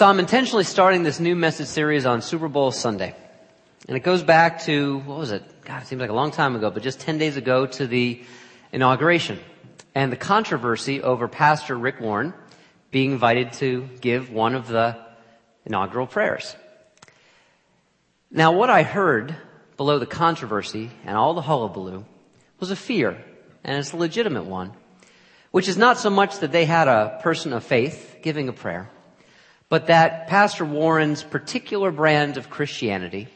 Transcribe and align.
So 0.00 0.06
I'm 0.06 0.18
intentionally 0.18 0.64
starting 0.64 1.02
this 1.02 1.20
new 1.20 1.36
message 1.36 1.66
series 1.66 2.06
on 2.06 2.22
Super 2.22 2.48
Bowl 2.48 2.72
Sunday. 2.72 3.14
And 3.86 3.98
it 3.98 4.00
goes 4.00 4.22
back 4.22 4.62
to, 4.62 5.00
what 5.00 5.18
was 5.18 5.30
it? 5.30 5.42
God, 5.66 5.82
it 5.82 5.88
seems 5.88 6.00
like 6.00 6.08
a 6.08 6.14
long 6.14 6.30
time 6.30 6.56
ago, 6.56 6.70
but 6.70 6.82
just 6.82 7.00
10 7.00 7.18
days 7.18 7.36
ago 7.36 7.66
to 7.66 7.86
the 7.86 8.22
inauguration. 8.72 9.38
And 9.94 10.10
the 10.10 10.16
controversy 10.16 11.02
over 11.02 11.28
Pastor 11.28 11.76
Rick 11.76 12.00
Warren 12.00 12.32
being 12.90 13.12
invited 13.12 13.52
to 13.60 13.90
give 14.00 14.32
one 14.32 14.54
of 14.54 14.68
the 14.68 14.96
inaugural 15.66 16.06
prayers. 16.06 16.56
Now 18.30 18.52
what 18.52 18.70
I 18.70 18.84
heard 18.84 19.36
below 19.76 19.98
the 19.98 20.06
controversy 20.06 20.90
and 21.04 21.14
all 21.14 21.34
the 21.34 21.42
hullabaloo 21.42 22.06
was 22.58 22.70
a 22.70 22.76
fear, 22.76 23.22
and 23.62 23.76
it's 23.76 23.92
a 23.92 23.98
legitimate 23.98 24.46
one, 24.46 24.72
which 25.50 25.68
is 25.68 25.76
not 25.76 25.98
so 25.98 26.08
much 26.08 26.38
that 26.38 26.52
they 26.52 26.64
had 26.64 26.88
a 26.88 27.20
person 27.22 27.52
of 27.52 27.64
faith 27.64 28.20
giving 28.22 28.48
a 28.48 28.54
prayer, 28.54 28.88
but 29.70 29.86
that 29.86 30.26
Pastor 30.26 30.64
Warren's 30.64 31.22
particular 31.22 31.90
brand 31.92 32.36
of 32.36 32.50
Christianity 32.50 33.28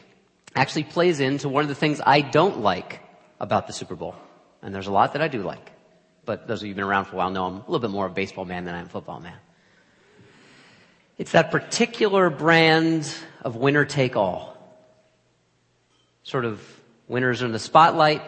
actually 0.54 0.84
plays 0.84 1.20
into 1.20 1.48
one 1.48 1.62
of 1.62 1.68
the 1.68 1.74
things 1.74 2.00
I 2.04 2.20
don't 2.20 2.60
like 2.60 3.00
about 3.40 3.66
the 3.66 3.72
Super 3.72 3.94
Bowl. 3.94 4.16
And 4.60 4.74
there's 4.74 4.88
a 4.88 4.92
lot 4.92 5.12
that 5.14 5.22
I 5.22 5.28
do 5.28 5.42
like. 5.42 5.70
But 6.26 6.48
those 6.48 6.60
of 6.60 6.66
you 6.66 6.70
who've 6.70 6.76
been 6.76 6.84
around 6.84 7.04
for 7.04 7.14
a 7.14 7.18
while 7.18 7.30
know 7.30 7.46
I'm 7.46 7.54
a 7.54 7.58
little 7.60 7.78
bit 7.78 7.90
more 7.90 8.06
of 8.06 8.12
a 8.12 8.14
baseball 8.14 8.44
man 8.44 8.64
than 8.64 8.74
I 8.74 8.80
am 8.80 8.86
a 8.86 8.88
football 8.88 9.20
man. 9.20 9.36
It's 11.18 11.32
that 11.32 11.52
particular 11.52 12.30
brand 12.30 13.08
of 13.42 13.54
winner 13.54 13.84
take 13.84 14.16
all. 14.16 14.56
Sort 16.24 16.44
of 16.44 16.60
winners 17.06 17.42
are 17.42 17.46
in 17.46 17.52
the 17.52 17.58
spotlight, 17.60 18.22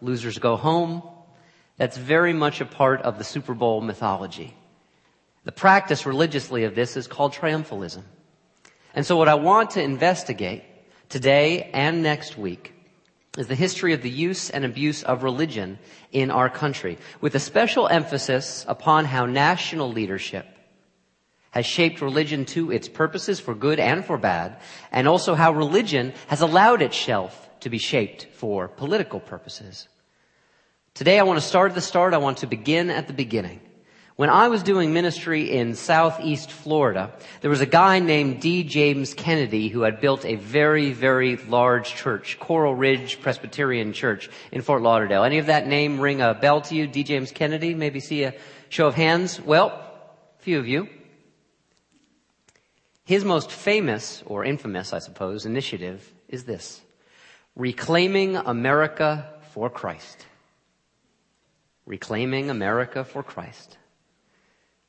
losers 0.00 0.38
go 0.38 0.56
home. 0.56 1.02
That's 1.76 1.98
very 1.98 2.32
much 2.32 2.62
a 2.62 2.66
part 2.66 3.02
of 3.02 3.18
the 3.18 3.24
Super 3.24 3.52
Bowl 3.52 3.82
mythology. 3.82 4.54
The 5.44 5.52
practice 5.52 6.04
religiously 6.04 6.64
of 6.64 6.74
this 6.74 6.96
is 6.96 7.06
called 7.06 7.32
triumphalism. 7.32 8.02
And 8.94 9.06
so 9.06 9.16
what 9.16 9.28
I 9.28 9.34
want 9.34 9.70
to 9.70 9.82
investigate 9.82 10.64
today 11.08 11.70
and 11.72 12.02
next 12.02 12.36
week 12.36 12.74
is 13.38 13.46
the 13.46 13.54
history 13.54 13.92
of 13.92 14.02
the 14.02 14.10
use 14.10 14.50
and 14.50 14.64
abuse 14.64 15.02
of 15.02 15.22
religion 15.22 15.78
in 16.10 16.30
our 16.30 16.50
country, 16.50 16.98
with 17.20 17.34
a 17.34 17.40
special 17.40 17.86
emphasis 17.86 18.64
upon 18.68 19.04
how 19.04 19.24
national 19.24 19.92
leadership 19.92 20.46
has 21.52 21.64
shaped 21.64 22.00
religion 22.00 22.44
to 22.44 22.70
its 22.70 22.88
purposes 22.88 23.40
for 23.40 23.54
good 23.54 23.80
and 23.80 24.04
for 24.04 24.18
bad, 24.18 24.56
and 24.92 25.08
also 25.08 25.34
how 25.34 25.52
religion 25.52 26.12
has 26.26 26.40
allowed 26.40 26.82
itself 26.82 27.48
to 27.60 27.70
be 27.70 27.78
shaped 27.78 28.26
for 28.34 28.68
political 28.68 29.20
purposes. 29.20 29.88
Today 30.94 31.18
I 31.18 31.22
want 31.22 31.40
to 31.40 31.46
start 31.46 31.70
at 31.70 31.74
the 31.74 31.80
start. 31.80 32.14
I 32.14 32.18
want 32.18 32.38
to 32.38 32.46
begin 32.46 32.90
at 32.90 33.06
the 33.06 33.12
beginning. 33.12 33.60
When 34.20 34.28
I 34.28 34.48
was 34.48 34.62
doing 34.62 34.92
ministry 34.92 35.50
in 35.50 35.74
southeast 35.74 36.52
Florida, 36.52 37.10
there 37.40 37.48
was 37.48 37.62
a 37.62 37.66
guy 37.80 38.00
named 38.00 38.42
D. 38.42 38.64
James 38.64 39.14
Kennedy 39.14 39.68
who 39.68 39.80
had 39.80 39.98
built 39.98 40.26
a 40.26 40.34
very, 40.34 40.92
very 40.92 41.36
large 41.36 41.94
church, 41.94 42.38
Coral 42.38 42.74
Ridge 42.74 43.22
Presbyterian 43.22 43.94
Church 43.94 44.28
in 44.52 44.60
Fort 44.60 44.82
Lauderdale. 44.82 45.24
Any 45.24 45.38
of 45.38 45.46
that 45.46 45.66
name 45.66 45.98
ring 45.98 46.20
a 46.20 46.34
bell 46.34 46.60
to 46.60 46.74
you? 46.74 46.86
D. 46.86 47.02
James 47.02 47.32
Kennedy? 47.32 47.74
Maybe 47.74 47.98
see 47.98 48.24
a 48.24 48.34
show 48.68 48.86
of 48.86 48.94
hands? 48.94 49.40
Well, 49.40 49.68
a 49.68 50.42
few 50.42 50.58
of 50.58 50.68
you. 50.68 50.90
His 53.06 53.24
most 53.24 53.50
famous, 53.50 54.22
or 54.26 54.44
infamous, 54.44 54.92
I 54.92 54.98
suppose, 54.98 55.46
initiative 55.46 56.12
is 56.28 56.44
this. 56.44 56.82
Reclaiming 57.56 58.36
America 58.36 59.32
for 59.54 59.70
Christ. 59.70 60.26
Reclaiming 61.86 62.50
America 62.50 63.02
for 63.02 63.22
Christ. 63.22 63.78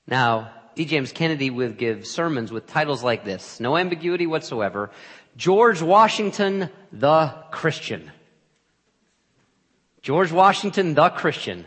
Now, 0.08 0.52
D. 0.76 0.86
James 0.86 1.12
Kennedy 1.12 1.50
would 1.50 1.78
give 1.78 2.08
sermons 2.08 2.52
with 2.52 2.68
titles 2.68 3.04
like 3.04 3.26
this, 3.26 3.60
no 3.60 3.78
ambiguity 3.78 4.28
whatsoever. 4.28 4.92
George 5.38 5.82
Washington, 5.82 6.70
the 6.92 7.34
Christian. 7.52 8.12
George 10.02 10.32
Washington, 10.32 10.94
the 10.94 11.10
Christian. 11.10 11.66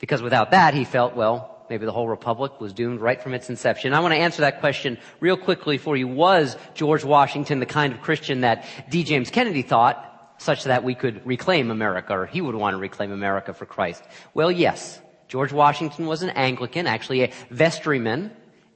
Because 0.00 0.22
without 0.22 0.52
that, 0.52 0.74
he 0.74 0.84
felt, 0.84 1.14
well, 1.14 1.66
maybe 1.68 1.84
the 1.84 1.92
whole 1.92 2.08
republic 2.08 2.60
was 2.60 2.72
doomed 2.72 3.00
right 3.00 3.20
from 3.20 3.34
its 3.34 3.50
inception. 3.50 3.92
I 3.92 4.00
want 4.00 4.14
to 4.14 4.18
answer 4.18 4.42
that 4.42 4.60
question 4.60 4.98
real 5.20 5.36
quickly 5.36 5.78
for 5.78 5.96
you. 5.96 6.08
Was 6.08 6.56
George 6.74 7.04
Washington 7.04 7.60
the 7.60 7.66
kind 7.66 7.92
of 7.92 8.00
Christian 8.00 8.40
that 8.42 8.64
D. 8.88 9.04
James 9.04 9.30
Kennedy 9.30 9.62
thought, 9.62 10.04
such 10.38 10.64
that 10.64 10.84
we 10.84 10.94
could 10.94 11.26
reclaim 11.26 11.70
America, 11.70 12.16
or 12.16 12.26
he 12.26 12.40
would 12.40 12.54
want 12.54 12.74
to 12.74 12.78
reclaim 12.78 13.10
America 13.10 13.52
for 13.52 13.66
Christ? 13.66 14.02
Well, 14.34 14.52
yes. 14.52 15.00
George 15.28 15.52
Washington 15.52 16.06
was 16.06 16.22
an 16.22 16.30
Anglican, 16.30 16.86
actually 16.86 17.22
a 17.22 17.28
vestryman 17.52 18.30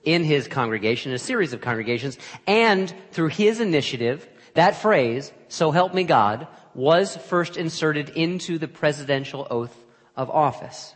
in 0.05 0.25
his 0.25 0.49
congregation, 0.49 1.13
a 1.13 1.19
series 1.19 1.53
of 1.53 1.61
congregations, 1.61 2.19
and 2.47 2.93
through 3.11 3.29
his 3.29 3.61
initiative, 3.61 4.29
that 4.55 4.77
phrase, 4.77 5.33
so 5.49 5.71
help 5.71 5.95
me 5.95 6.05
God, 6.05 6.47
was 6.75 7.17
first 7.17 7.57
inserted 7.57 8.11
into 8.11 8.59
the 8.59 8.69
presidential 8.69 9.47
oath 9.51 9.77
of 10.17 10.31
office. 10.31 10.95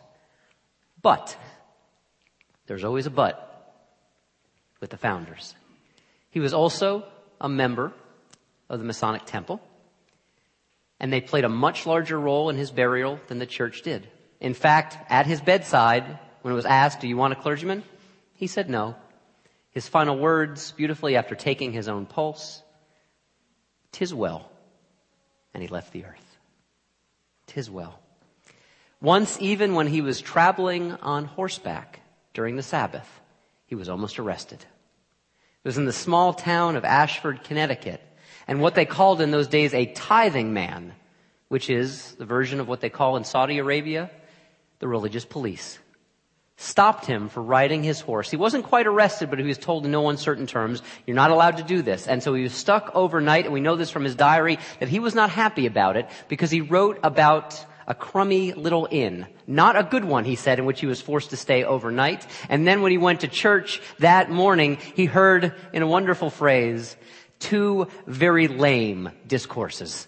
But, 1.01 1.35
there's 2.67 2.83
always 2.83 3.05
a 3.05 3.11
but 3.11 3.43
with 4.79 4.89
the 4.91 4.97
founders. 4.97 5.55
He 6.29 6.39
was 6.39 6.53
also 6.53 7.05
a 7.41 7.49
member 7.49 7.93
of 8.69 8.79
the 8.79 8.85
Masonic 8.85 9.25
Temple, 9.25 9.61
and 10.99 11.11
they 11.11 11.21
played 11.21 11.45
a 11.45 11.49
much 11.49 11.85
larger 11.85 12.19
role 12.19 12.49
in 12.49 12.57
his 12.57 12.71
burial 12.71 13.19
than 13.27 13.39
the 13.39 13.45
church 13.45 13.81
did. 13.81 14.07
In 14.39 14.53
fact, 14.53 14.97
at 15.09 15.25
his 15.25 15.41
bedside, 15.41 16.19
when 16.41 16.51
it 16.51 16.55
was 16.55 16.65
asked, 16.65 17.01
do 17.01 17.07
you 17.07 17.17
want 17.17 17.33
a 17.33 17.37
clergyman? 17.37 17.83
He 18.33 18.47
said 18.47 18.69
no. 18.69 18.95
His 19.71 19.87
final 19.87 20.17
words, 20.17 20.71
beautifully 20.71 21.15
after 21.15 21.35
taking 21.35 21.71
his 21.71 21.87
own 21.87 22.05
pulse, 22.05 22.61
tis 23.91 24.13
well. 24.13 24.49
And 25.53 25.63
he 25.63 25.69
left 25.69 25.91
the 25.91 26.05
earth. 26.05 26.37
Tis 27.47 27.69
well. 27.69 27.99
Once, 29.01 29.37
even 29.39 29.73
when 29.73 29.87
he 29.87 30.01
was 30.01 30.21
traveling 30.21 30.93
on 30.93 31.25
horseback 31.25 32.01
during 32.33 32.55
the 32.55 32.63
Sabbath, 32.63 33.07
he 33.65 33.75
was 33.75 33.89
almost 33.89 34.19
arrested. 34.19 34.59
It 34.59 35.67
was 35.67 35.77
in 35.77 35.85
the 35.85 35.93
small 35.93 36.33
town 36.33 36.75
of 36.75 36.85
Ashford, 36.85 37.43
Connecticut, 37.43 38.01
and 38.47 38.61
what 38.61 38.75
they 38.75 38.85
called 38.85 39.21
in 39.21 39.31
those 39.31 39.47
days 39.47 39.73
a 39.73 39.85
tithing 39.85 40.53
man, 40.53 40.93
which 41.47 41.69
is 41.69 42.13
the 42.13 42.25
version 42.25 42.59
of 42.59 42.67
what 42.67 42.81
they 42.81 42.89
call 42.89 43.17
in 43.17 43.23
Saudi 43.23 43.57
Arabia 43.57 44.09
the 44.79 44.87
religious 44.87 45.25
police 45.25 45.79
stopped 46.57 47.05
him 47.05 47.29
for 47.29 47.41
riding 47.41 47.83
his 47.83 48.01
horse. 48.01 48.31
He 48.31 48.37
wasn't 48.37 48.65
quite 48.65 48.87
arrested, 48.87 49.29
but 49.29 49.39
he 49.39 49.45
was 49.45 49.59
told 49.59 49.85
in 49.85 49.91
no 49.91 50.09
uncertain 50.09 50.47
terms, 50.47 50.81
you're 51.05 51.15
not 51.15 51.29
allowed 51.31 51.57
to 51.57 51.63
do 51.63 51.83
this. 51.83 52.07
And 52.07 52.21
so 52.21 52.33
he 52.33 52.43
was 52.43 52.53
stuck 52.53 52.91
overnight, 52.95 53.45
and 53.45 53.53
we 53.53 53.61
know 53.61 53.75
this 53.75 53.91
from 53.91 54.03
his 54.03 54.15
diary, 54.15 54.57
that 54.79 54.89
he 54.89 54.99
was 54.99 55.13
not 55.13 55.29
happy 55.29 55.67
about 55.67 55.97
it 55.97 56.09
because 56.27 56.49
he 56.49 56.61
wrote 56.61 56.99
about 57.03 57.63
a 57.85 57.93
crummy 57.93 58.53
little 58.53 58.87
inn. 58.89 59.27
Not 59.45 59.77
a 59.77 59.83
good 59.83 60.03
one, 60.03 60.25
he 60.25 60.35
said, 60.35 60.59
in 60.59 60.65
which 60.65 60.79
he 60.79 60.87
was 60.87 60.99
forced 60.99 61.29
to 61.29 61.37
stay 61.37 61.63
overnight. 61.63 62.25
And 62.49 62.67
then 62.67 62.81
when 62.81 62.91
he 62.91 62.97
went 62.97 63.21
to 63.21 63.27
church 63.27 63.79
that 63.99 64.31
morning, 64.31 64.77
he 64.95 65.05
heard 65.05 65.53
in 65.73 65.83
a 65.83 65.87
wonderful 65.87 66.31
phrase, 66.31 66.97
two 67.39 67.87
very 68.07 68.47
lame 68.47 69.11
discourses. 69.25 70.07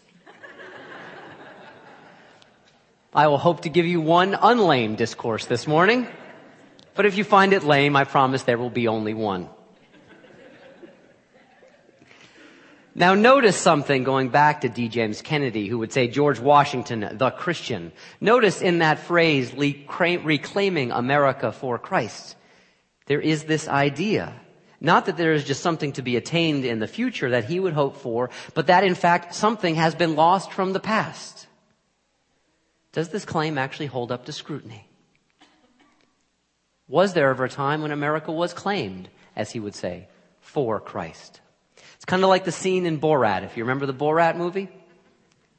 I 3.14 3.28
will 3.28 3.40
hope 3.40 3.62
to 3.62 3.70
give 3.70 3.88
you 3.88 4.02
one 4.02 4.34
unlame 4.34 4.96
discourse 4.96 5.48
this 5.48 5.66
morning. 5.66 6.08
But 6.94 7.08
if 7.08 7.18
you 7.18 7.24
find 7.24 7.54
it 7.54 7.64
lame, 7.64 7.96
I 7.96 8.04
promise 8.04 8.44
there 8.44 8.60
will 8.60 8.70
be 8.70 8.88
only 8.88 9.16
one. 9.16 9.50
Now 12.94 13.16
notice 13.16 13.56
something 13.56 14.04
going 14.04 14.30
back 14.30 14.62
to 14.62 14.70
D. 14.70 14.90
James 14.90 15.24
Kennedy, 15.24 15.68
who 15.68 15.80
would 15.80 15.92
say 15.92 16.08
George 16.08 16.40
Washington, 16.40 17.10
the 17.18 17.32
Christian. 17.32 17.94
Notice 18.22 18.62
in 18.62 18.80
that 18.80 19.00
phrase, 19.00 19.54
reclaiming 19.56 20.92
America 20.92 21.52
for 21.52 21.80
Christ. 21.80 22.36
There 23.08 23.22
is 23.22 23.46
this 23.46 23.68
idea. 23.68 24.34
Not 24.82 25.08
that 25.08 25.18
there 25.18 25.34
is 25.34 25.46
just 25.46 25.64
something 25.64 25.94
to 25.94 26.04
be 26.04 26.16
attained 26.16 26.64
in 26.64 26.80
the 26.80 26.88
future 26.88 27.32
that 27.32 27.46
he 27.46 27.60
would 27.60 27.74
hope 27.74 27.98
for, 27.98 28.30
but 28.54 28.68
that 28.68 28.84
in 28.84 28.94
fact 28.94 29.34
something 29.34 29.76
has 29.76 29.96
been 29.96 30.16
lost 30.16 30.52
from 30.52 30.74
the 30.74 30.80
past. 30.80 31.48
Does 32.92 33.10
this 33.10 33.26
claim 33.26 33.58
actually 33.58 33.86
hold 33.86 34.12
up 34.12 34.26
to 34.26 34.32
scrutiny? 34.32 34.88
Was 36.88 37.14
there 37.14 37.30
ever 37.30 37.46
a 37.46 37.50
time 37.50 37.82
when 37.82 37.92
America 37.92 38.32
was 38.32 38.54
claimed, 38.54 39.10
as 39.36 39.52
he 39.52 39.60
would 39.60 39.76
say, 39.76 40.08
for 40.42 40.80
Christ? 40.80 41.40
It's 41.96 42.06
kind 42.06 42.24
of 42.24 42.30
like 42.30 42.46
the 42.46 42.52
scene 42.52 42.86
in 42.86 43.00
Borat, 43.00 43.44
if 43.44 43.58
you 43.58 43.64
remember 43.64 43.86
the 43.86 43.94
Borat 43.94 44.36
movie. 44.36 44.70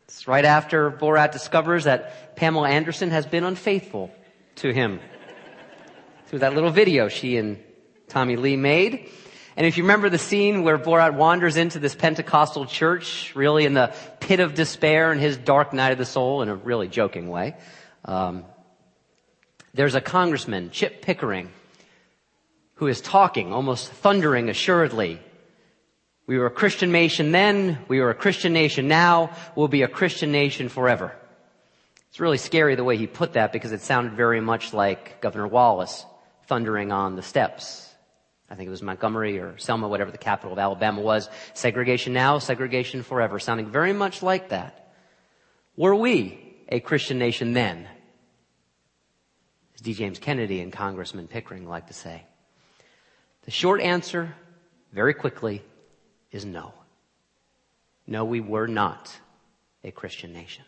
It's 0.04 0.26
right 0.26 0.44
after 0.44 0.90
Borat 0.90 1.30
discovers 1.30 1.84
that 1.84 2.34
Pamela 2.34 2.68
Anderson 2.68 3.10
has 3.10 3.26
been 3.26 3.44
unfaithful 3.44 4.10
to 4.56 4.72
him 4.72 4.98
through 6.26 6.40
that 6.40 6.54
little 6.54 6.70
video 6.70 7.08
she 7.08 7.36
and 7.36 7.62
Tommy 8.08 8.34
Lee 8.34 8.56
made. 8.56 9.08
And 9.56 9.66
if 9.66 9.76
you 9.76 9.82
remember 9.82 10.08
the 10.08 10.18
scene 10.18 10.62
where 10.62 10.78
Borat 10.78 11.14
wanders 11.14 11.56
into 11.56 11.78
this 11.78 11.94
Pentecostal 11.94 12.66
church, 12.66 13.32
really 13.34 13.64
in 13.64 13.74
the 13.74 13.92
pit 14.20 14.40
of 14.40 14.54
despair 14.54 15.10
and 15.10 15.20
his 15.20 15.36
dark 15.36 15.72
night 15.72 15.92
of 15.92 15.98
the 15.98 16.06
soul 16.06 16.42
in 16.42 16.48
a 16.48 16.54
really 16.54 16.88
joking 16.88 17.28
way, 17.28 17.56
um, 18.04 18.44
there's 19.74 19.94
a 19.94 20.00
congressman, 20.00 20.70
Chip 20.70 21.02
Pickering, 21.02 21.50
who 22.74 22.86
is 22.86 23.00
talking, 23.00 23.52
almost 23.52 23.90
thundering 23.90 24.48
assuredly. 24.48 25.20
We 26.26 26.38
were 26.38 26.46
a 26.46 26.50
Christian 26.50 26.92
nation 26.92 27.32
then, 27.32 27.78
we 27.88 28.00
were 28.00 28.10
a 28.10 28.14
Christian 28.14 28.52
nation 28.52 28.88
now, 28.88 29.32
we'll 29.56 29.68
be 29.68 29.82
a 29.82 29.88
Christian 29.88 30.32
nation 30.32 30.68
forever. 30.68 31.14
It's 32.08 32.20
really 32.20 32.38
scary 32.38 32.74
the 32.74 32.84
way 32.84 32.96
he 32.96 33.06
put 33.06 33.34
that 33.34 33.52
because 33.52 33.72
it 33.72 33.82
sounded 33.82 34.14
very 34.14 34.40
much 34.40 34.72
like 34.72 35.20
Governor 35.20 35.46
Wallace 35.46 36.04
thundering 36.46 36.90
on 36.90 37.14
the 37.14 37.22
steps. 37.22 37.89
I 38.50 38.56
think 38.56 38.66
it 38.66 38.70
was 38.70 38.82
Montgomery 38.82 39.38
or 39.38 39.56
Selma, 39.58 39.86
whatever 39.86 40.10
the 40.10 40.18
capital 40.18 40.52
of 40.52 40.58
Alabama 40.58 41.00
was. 41.00 41.30
Segregation 41.54 42.12
now, 42.12 42.38
segregation 42.38 43.04
forever, 43.04 43.38
sounding 43.38 43.70
very 43.70 43.92
much 43.92 44.22
like 44.22 44.48
that. 44.48 44.92
Were 45.76 45.94
we 45.94 46.56
a 46.68 46.80
Christian 46.80 47.18
nation 47.18 47.52
then? 47.52 47.86
As 49.74 49.80
D. 49.80 49.94
James 49.94 50.18
Kennedy 50.18 50.60
and 50.60 50.72
Congressman 50.72 51.28
Pickering 51.28 51.68
like 51.68 51.86
to 51.86 51.94
say. 51.94 52.24
The 53.44 53.52
short 53.52 53.80
answer, 53.80 54.34
very 54.92 55.14
quickly, 55.14 55.62
is 56.32 56.44
no. 56.44 56.74
No, 58.06 58.24
we 58.24 58.40
were 58.40 58.66
not 58.66 59.16
a 59.84 59.92
Christian 59.92 60.32
nation. 60.32 60.64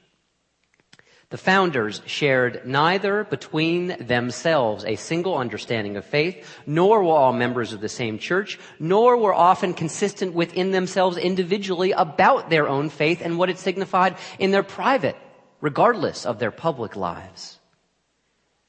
The 1.32 1.38
founders 1.38 2.02
shared 2.04 2.66
neither 2.66 3.24
between 3.24 3.96
themselves 4.06 4.84
a 4.84 4.96
single 4.96 5.38
understanding 5.38 5.96
of 5.96 6.04
faith, 6.04 6.46
nor 6.66 7.02
were 7.02 7.14
all 7.14 7.32
members 7.32 7.72
of 7.72 7.80
the 7.80 7.88
same 7.88 8.18
church, 8.18 8.58
nor 8.78 9.16
were 9.16 9.32
often 9.32 9.72
consistent 9.72 10.34
within 10.34 10.72
themselves 10.72 11.16
individually 11.16 11.92
about 11.92 12.50
their 12.50 12.68
own 12.68 12.90
faith 12.90 13.22
and 13.24 13.38
what 13.38 13.48
it 13.48 13.56
signified 13.56 14.16
in 14.38 14.50
their 14.50 14.62
private, 14.62 15.16
regardless 15.62 16.26
of 16.26 16.38
their 16.38 16.50
public 16.50 16.96
lives. 16.96 17.58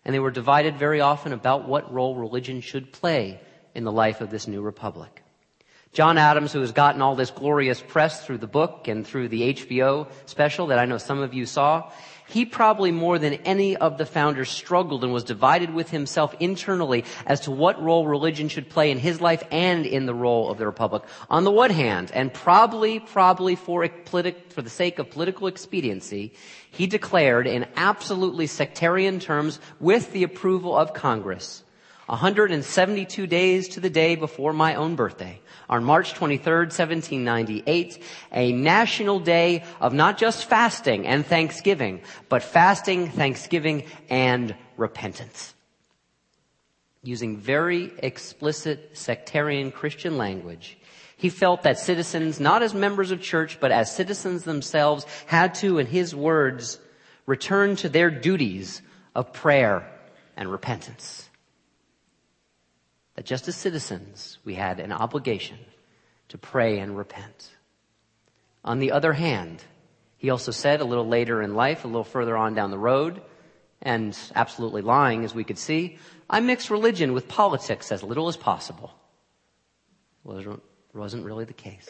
And 0.05 0.15
they 0.15 0.19
were 0.19 0.31
divided 0.31 0.77
very 0.77 1.01
often 1.01 1.33
about 1.33 1.67
what 1.67 1.93
role 1.93 2.15
religion 2.15 2.61
should 2.61 2.93
play 2.93 3.41
in 3.75 3.83
the 3.83 3.91
life 3.91 4.21
of 4.21 4.29
this 4.29 4.47
new 4.47 4.61
republic. 4.61 5.21
John 5.93 6.17
Adams, 6.17 6.51
who 6.51 6.61
has 6.61 6.71
gotten 6.71 7.03
all 7.03 7.13
this 7.13 7.29
glorious 7.29 7.79
press 7.79 8.25
through 8.25 8.39
the 8.39 8.47
book 8.47 8.87
and 8.87 9.05
through 9.05 9.27
the 9.27 9.53
HBO 9.53 10.07
special 10.25 10.67
that 10.67 10.79
I 10.79 10.85
know 10.85 10.97
some 10.97 11.19
of 11.19 11.35
you 11.35 11.45
saw, 11.45 11.91
he 12.27 12.45
probably 12.45 12.89
more 12.89 13.19
than 13.19 13.35
any 13.45 13.77
of 13.77 13.99
the 13.99 14.07
founders 14.07 14.49
struggled 14.49 15.03
and 15.03 15.13
was 15.13 15.23
divided 15.23 15.71
with 15.71 15.91
himself 15.91 16.33
internally 16.39 17.05
as 17.27 17.41
to 17.41 17.51
what 17.51 17.79
role 17.79 18.07
religion 18.07 18.49
should 18.49 18.71
play 18.71 18.89
in 18.89 18.97
his 18.97 19.21
life 19.21 19.43
and 19.51 19.85
in 19.85 20.07
the 20.07 20.15
role 20.15 20.49
of 20.49 20.57
the 20.57 20.65
republic. 20.65 21.03
On 21.29 21.43
the 21.43 21.51
one 21.51 21.69
hand, 21.69 22.09
and 22.11 22.33
probably, 22.33 22.99
probably 22.99 23.55
for, 23.55 23.87
politi- 23.87 24.51
for 24.51 24.63
the 24.63 24.71
sake 24.71 24.97
of 24.97 25.11
political 25.11 25.45
expediency, 25.45 26.33
he 26.71 26.87
declared 26.87 27.45
in 27.45 27.67
absolutely 27.75 28.47
sectarian 28.47 29.19
terms 29.19 29.59
with 29.79 30.11
the 30.11 30.23
approval 30.23 30.75
of 30.75 30.95
Congress 30.95 31.63
172 32.07 33.27
days 33.27 33.69
to 33.69 33.79
the 33.79 33.89
day 33.89 34.15
before 34.15 34.51
my 34.51 34.75
own 34.75 34.95
birthday, 34.95 35.39
on 35.69 35.85
March 35.85 36.13
23rd, 36.13 36.67
1798, 36.67 38.03
a 38.33 38.51
national 38.51 39.19
day 39.21 39.63
of 39.79 39.93
not 39.93 40.17
just 40.17 40.45
fasting 40.45 41.07
and 41.07 41.25
thanksgiving, 41.25 42.01
but 42.27 42.43
fasting, 42.43 43.09
thanksgiving, 43.09 43.85
and 44.09 44.53
repentance. 44.75 45.53
Using 47.03 47.37
very 47.37 47.91
explicit 47.99 48.97
sectarian 48.97 49.71
Christian 49.71 50.17
language, 50.17 50.77
he 51.15 51.29
felt 51.29 51.63
that 51.63 51.79
citizens, 51.79 52.37
not 52.37 52.61
as 52.63 52.73
members 52.73 53.11
of 53.11 53.21
church, 53.21 53.61
but 53.61 53.71
as 53.71 53.95
citizens 53.95 54.43
themselves, 54.43 55.05
had 55.25 55.55
to, 55.55 55.79
in 55.79 55.87
his 55.87 56.13
words, 56.13 56.79
return 57.25 57.77
to 57.77 57.87
their 57.87 58.11
duties 58.11 58.81
of 59.15 59.31
prayer 59.31 59.89
and 60.35 60.51
repentance 60.51 61.29
just 63.23 63.47
as 63.47 63.55
citizens, 63.55 64.37
we 64.43 64.55
had 64.55 64.79
an 64.79 64.91
obligation 64.91 65.57
to 66.29 66.37
pray 66.37 66.79
and 66.79 66.97
repent. 66.97 67.51
On 68.63 68.79
the 68.79 68.91
other 68.91 69.13
hand, 69.13 69.63
he 70.17 70.29
also 70.29 70.51
said 70.51 70.81
a 70.81 70.85
little 70.85 71.07
later 71.07 71.41
in 71.41 71.55
life, 71.55 71.83
a 71.83 71.87
little 71.87 72.03
further 72.03 72.37
on 72.37 72.53
down 72.53 72.71
the 72.71 72.77
road, 72.77 73.21
and 73.81 74.17
absolutely 74.35 74.81
lying 74.81 75.25
as 75.25 75.35
we 75.35 75.43
could 75.43 75.57
see, 75.57 75.97
I 76.29 76.39
mix 76.39 76.71
religion 76.71 77.13
with 77.13 77.27
politics 77.27 77.91
as 77.91 78.01
little 78.01 78.27
as 78.27 78.37
possible. 78.37 78.93
It 80.27 80.47
wasn't 80.93 81.25
really 81.25 81.45
the 81.45 81.53
case. 81.53 81.89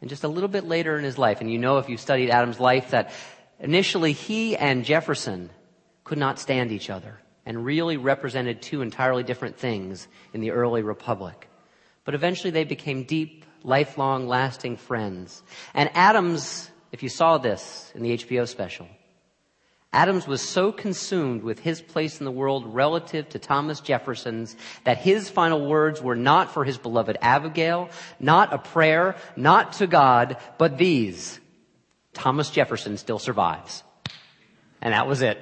And 0.00 0.08
just 0.08 0.24
a 0.24 0.28
little 0.28 0.48
bit 0.48 0.64
later 0.64 0.96
in 0.96 1.04
his 1.04 1.18
life, 1.18 1.40
and 1.40 1.52
you 1.52 1.58
know 1.58 1.78
if 1.78 1.88
you 1.88 1.96
studied 1.96 2.30
Adams' 2.30 2.60
life 2.60 2.90
that 2.92 3.12
initially 3.58 4.12
he 4.12 4.56
and 4.56 4.84
Jefferson 4.84 5.50
could 6.04 6.18
not 6.18 6.38
stand 6.38 6.72
each 6.72 6.88
other 6.88 7.18
and 7.46 7.64
really 7.64 7.96
represented 7.96 8.62
two 8.62 8.82
entirely 8.82 9.22
different 9.22 9.56
things 9.56 10.08
in 10.32 10.40
the 10.40 10.50
early 10.50 10.82
republic. 10.82 11.48
But 12.04 12.14
eventually 12.14 12.50
they 12.50 12.64
became 12.64 13.04
deep, 13.04 13.44
lifelong, 13.62 14.28
lasting 14.28 14.76
friends. 14.76 15.42
And 15.74 15.90
Adams, 15.94 16.70
if 16.92 17.02
you 17.02 17.08
saw 17.08 17.38
this 17.38 17.92
in 17.94 18.02
the 18.02 18.16
HBO 18.16 18.46
special, 18.46 18.88
Adams 19.92 20.26
was 20.26 20.40
so 20.40 20.70
consumed 20.70 21.42
with 21.42 21.58
his 21.58 21.80
place 21.82 22.20
in 22.20 22.24
the 22.24 22.30
world 22.30 22.64
relative 22.74 23.28
to 23.30 23.40
Thomas 23.40 23.80
Jefferson's 23.80 24.56
that 24.84 24.98
his 24.98 25.28
final 25.28 25.66
words 25.66 26.00
were 26.00 26.14
not 26.14 26.54
for 26.54 26.64
his 26.64 26.78
beloved 26.78 27.18
Abigail, 27.20 27.90
not 28.20 28.52
a 28.52 28.58
prayer, 28.58 29.16
not 29.34 29.74
to 29.74 29.88
God, 29.88 30.36
but 30.58 30.78
these. 30.78 31.40
Thomas 32.12 32.50
Jefferson 32.50 32.98
still 32.98 33.18
survives. 33.18 33.82
And 34.80 34.94
that 34.94 35.08
was 35.08 35.22
it. 35.22 35.38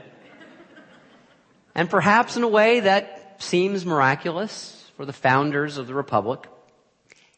And 1.78 1.88
perhaps 1.88 2.36
in 2.36 2.42
a 2.42 2.48
way 2.48 2.80
that 2.80 3.36
seems 3.40 3.86
miraculous 3.86 4.90
for 4.96 5.06
the 5.06 5.12
founders 5.12 5.78
of 5.78 5.86
the 5.86 5.94
Republic, 5.94 6.48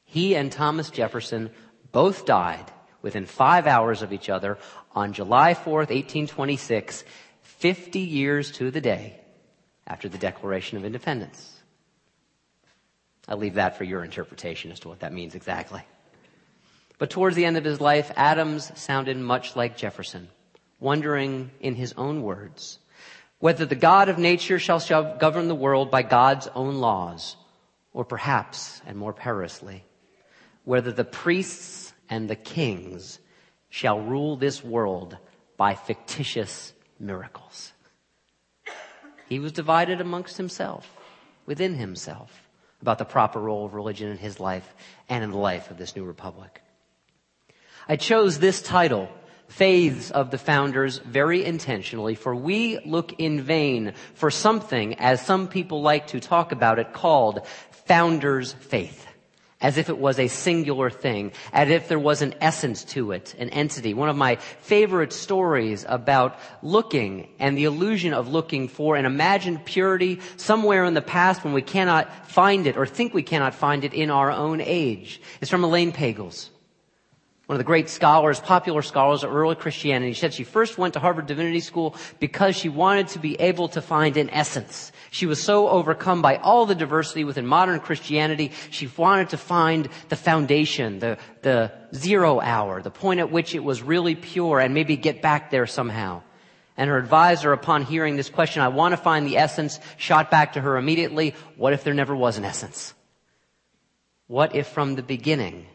he 0.07 0.35
and 0.35 0.51
Thomas 0.51 0.89
Jefferson 0.89 1.51
both 1.93 2.25
died 2.25 2.65
within 3.03 3.27
five 3.27 3.67
hours 3.67 4.01
of 4.01 4.15
each 4.15 4.31
other 4.31 4.57
on 4.95 5.13
July 5.13 5.53
4th, 5.53 5.91
1826, 5.91 7.05
50 7.43 7.99
years 7.99 8.51
to 8.53 8.71
the 8.71 8.81
day 8.81 9.21
after 9.87 10.09
the 10.09 10.17
Declaration 10.17 10.79
of 10.79 10.87
Independence. 10.87 11.61
I 13.29 13.35
leave 13.35 13.57
that 13.57 13.77
for 13.77 13.85
your 13.85 14.03
interpretation 14.03 14.73
as 14.73 14.81
to 14.81 14.89
what 14.89 15.01
that 15.01 15.13
means 15.13 15.35
exactly. 15.35 15.83
But 16.97 17.11
towards 17.11 17.37
the 17.37 17.45
end 17.45 17.59
of 17.59 17.65
his 17.65 17.79
life, 17.79 18.11
Adams 18.17 18.73
sounded 18.81 19.19
much 19.19 19.55
like 19.55 19.77
Jefferson, 19.77 20.31
wondering 20.79 21.51
in 21.61 21.75
his 21.75 21.93
own 21.99 22.23
words, 22.23 22.79
whether 23.41 23.67
the 23.67 23.75
God 23.75 24.09
of 24.09 24.19
nature 24.19 24.59
shall, 24.59 24.79
shall 24.79 25.17
govern 25.17 25.49
the 25.49 25.55
world 25.55 25.91
by 25.91 26.03
God's 26.03 26.47
own 26.55 26.77
laws, 26.77 27.37
or 27.93 28.05
perhaps, 28.05 28.81
and 28.87 28.97
more 28.97 29.13
perilously, 29.13 29.85
whether 30.65 30.93
the 30.93 31.05
priests 31.05 31.93
and 32.09 32.29
the 32.29 32.37
kings 32.37 33.19
shall 33.71 34.01
rule 34.01 34.37
this 34.37 34.63
world 34.63 35.17
by 35.57 35.75
fictitious 35.75 36.73
miracles. 36.99 37.73
He 39.29 39.39
was 39.39 39.53
divided 39.53 40.01
amongst 40.01 40.37
himself, 40.37 40.89
within 41.47 41.75
himself, 41.75 42.49
about 42.83 42.99
the 42.99 43.05
proper 43.05 43.41
role 43.41 43.65
of 43.65 43.75
religion 43.75 44.11
in 44.11 44.19
his 44.19 44.39
life 44.39 44.75
and 45.09 45.25
in 45.25 45.31
the 45.31 45.39
life 45.39 45.71
of 45.71 45.79
this 45.79 45.97
new 45.97 46.05
republic. 46.05 46.63
I 47.89 47.97
chose 47.97 48.39
this 48.39 48.61
title 48.61 49.09
faiths 49.51 50.11
of 50.13 50.31
the 50.31 50.39
founders 50.39 50.99
very 50.99 51.45
intentionally, 51.45 52.15
for 52.15 52.35
we 52.35 52.79
look 52.87 53.15
in 53.19 53.43
vain 53.43 53.93
for 54.15 54.31
something, 54.31 54.95
as 54.95 55.21
some 55.21 55.49
people 55.49 55.83
like 55.83 56.07
to 56.09 56.21
talk 56.21 56.53
about 56.53 56.79
it, 56.79 56.93
called 56.93 57.47
founders' 57.87 58.53
faith. 58.53 59.07
As 59.61 59.77
if 59.77 59.91
it 59.91 59.99
was 59.99 60.19
a 60.19 60.29
singular 60.29 60.89
thing, 60.89 61.33
as 61.53 61.69
if 61.69 61.89
there 61.89 61.99
was 61.99 62.23
an 62.23 62.35
essence 62.41 62.83
to 62.85 63.13
it, 63.13 63.35
an 63.39 63.51
entity. 63.51 63.93
One 63.93 64.09
of 64.09 64.17
my 64.17 64.37
favorite 64.37 65.13
stories 65.13 65.85
about 65.87 66.39
looking 66.63 67.29
and 67.39 67.59
the 67.59 67.65
illusion 67.65 68.15
of 68.15 68.29
looking 68.29 68.69
for 68.69 68.97
an 68.97 69.05
imagined 69.05 69.67
purity 69.67 70.21
somewhere 70.39 70.87
in 70.87 70.95
the 70.95 71.03
past 71.03 71.45
when 71.45 71.53
we 71.53 71.61
cannot 71.61 72.27
find 72.27 72.67
it 72.67 72.79
or 72.79 72.87
think 72.87 73.13
we 73.13 73.23
cannot 73.23 73.55
find 73.55 73.85
it 73.85 73.93
in 73.93 74.11
our 74.11 74.31
own 74.31 74.63
age 74.63 75.21
is 75.43 75.51
from 75.51 75.63
Elaine 75.63 75.93
Pagels 75.93 76.49
one 77.51 77.57
of 77.57 77.59
the 77.59 77.65
great 77.65 77.91
scholars, 77.91 78.39
popular 78.39 78.81
scholars 78.81 79.25
of 79.25 79.35
early 79.35 79.57
Christianity, 79.57 80.15
said 80.15 80.33
she 80.33 80.45
first 80.45 80.79
went 80.79 80.95
to 80.95 81.01
Harvard 81.01 81.27
Divinity 81.27 81.59
School 81.59 81.97
because 82.21 82.55
she 82.55 82.69
wanted 82.69 83.09
to 83.09 83.19
be 83.19 83.35
able 83.41 83.67
to 83.71 83.83
find 83.83 84.17
an 84.17 84.31
essence. 84.31 84.93
She 85.11 85.27
was 85.27 85.43
so 85.43 85.69
overcome 85.69 86.23
by 86.23 86.37
all 86.37 86.65
the 86.65 86.77
diversity 86.77 87.25
within 87.25 87.45
modern 87.49 87.81
Christianity, 87.81 88.53
she 88.71 88.89
wanted 88.97 89.31
to 89.31 89.37
find 89.37 89.89
the 90.11 90.15
foundation, 90.15 91.01
the, 91.01 91.19
the 91.43 91.73
zero 91.93 92.39
hour, 92.41 92.83
the 92.83 92.91
point 92.93 93.19
at 93.19 93.33
which 93.33 93.53
it 93.53 93.65
was 93.65 93.83
really 93.83 94.15
pure 94.15 94.61
and 94.61 94.73
maybe 94.73 94.97
get 94.97 95.21
back 95.21 95.51
there 95.51 95.67
somehow. 95.67 96.23
And 96.77 96.89
her 96.89 96.99
advisor, 96.99 97.53
upon 97.53 97.83
hearing 97.83 98.15
this 98.15 98.31
question, 98.31 98.63
I 98.63 98.69
want 98.69 98.93
to 98.93 98.97
find 98.97 99.27
the 99.27 99.39
essence, 99.39 99.81
shot 99.97 100.31
back 100.31 100.53
to 100.53 100.61
her 100.61 100.77
immediately, 100.77 101.35
what 101.57 101.73
if 101.73 101.83
there 101.83 101.95
never 101.95 102.15
was 102.15 102.39
an 102.39 102.45
essence? 102.45 102.95
What 104.29 104.55
if 104.55 104.69
from 104.69 104.95
the 104.95 105.03
beginning 105.03 105.67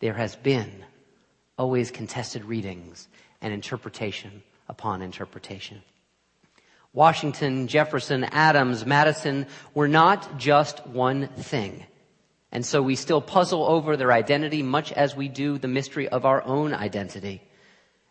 there 0.00 0.12
has 0.12 0.36
been 0.36 0.84
always 1.58 1.90
contested 1.90 2.44
readings 2.44 3.08
and 3.42 3.52
interpretation 3.52 4.42
upon 4.68 5.02
interpretation. 5.02 5.82
Washington, 6.92 7.68
Jefferson, 7.68 8.24
Adams, 8.24 8.86
Madison 8.86 9.46
were 9.74 9.88
not 9.88 10.38
just 10.38 10.86
one 10.86 11.28
thing. 11.28 11.84
And 12.50 12.64
so 12.64 12.80
we 12.80 12.96
still 12.96 13.20
puzzle 13.20 13.64
over 13.64 13.96
their 13.96 14.10
identity 14.12 14.62
much 14.62 14.90
as 14.92 15.14
we 15.14 15.28
do 15.28 15.58
the 15.58 15.68
mystery 15.68 16.08
of 16.08 16.24
our 16.24 16.42
own 16.42 16.72
identity. 16.72 17.42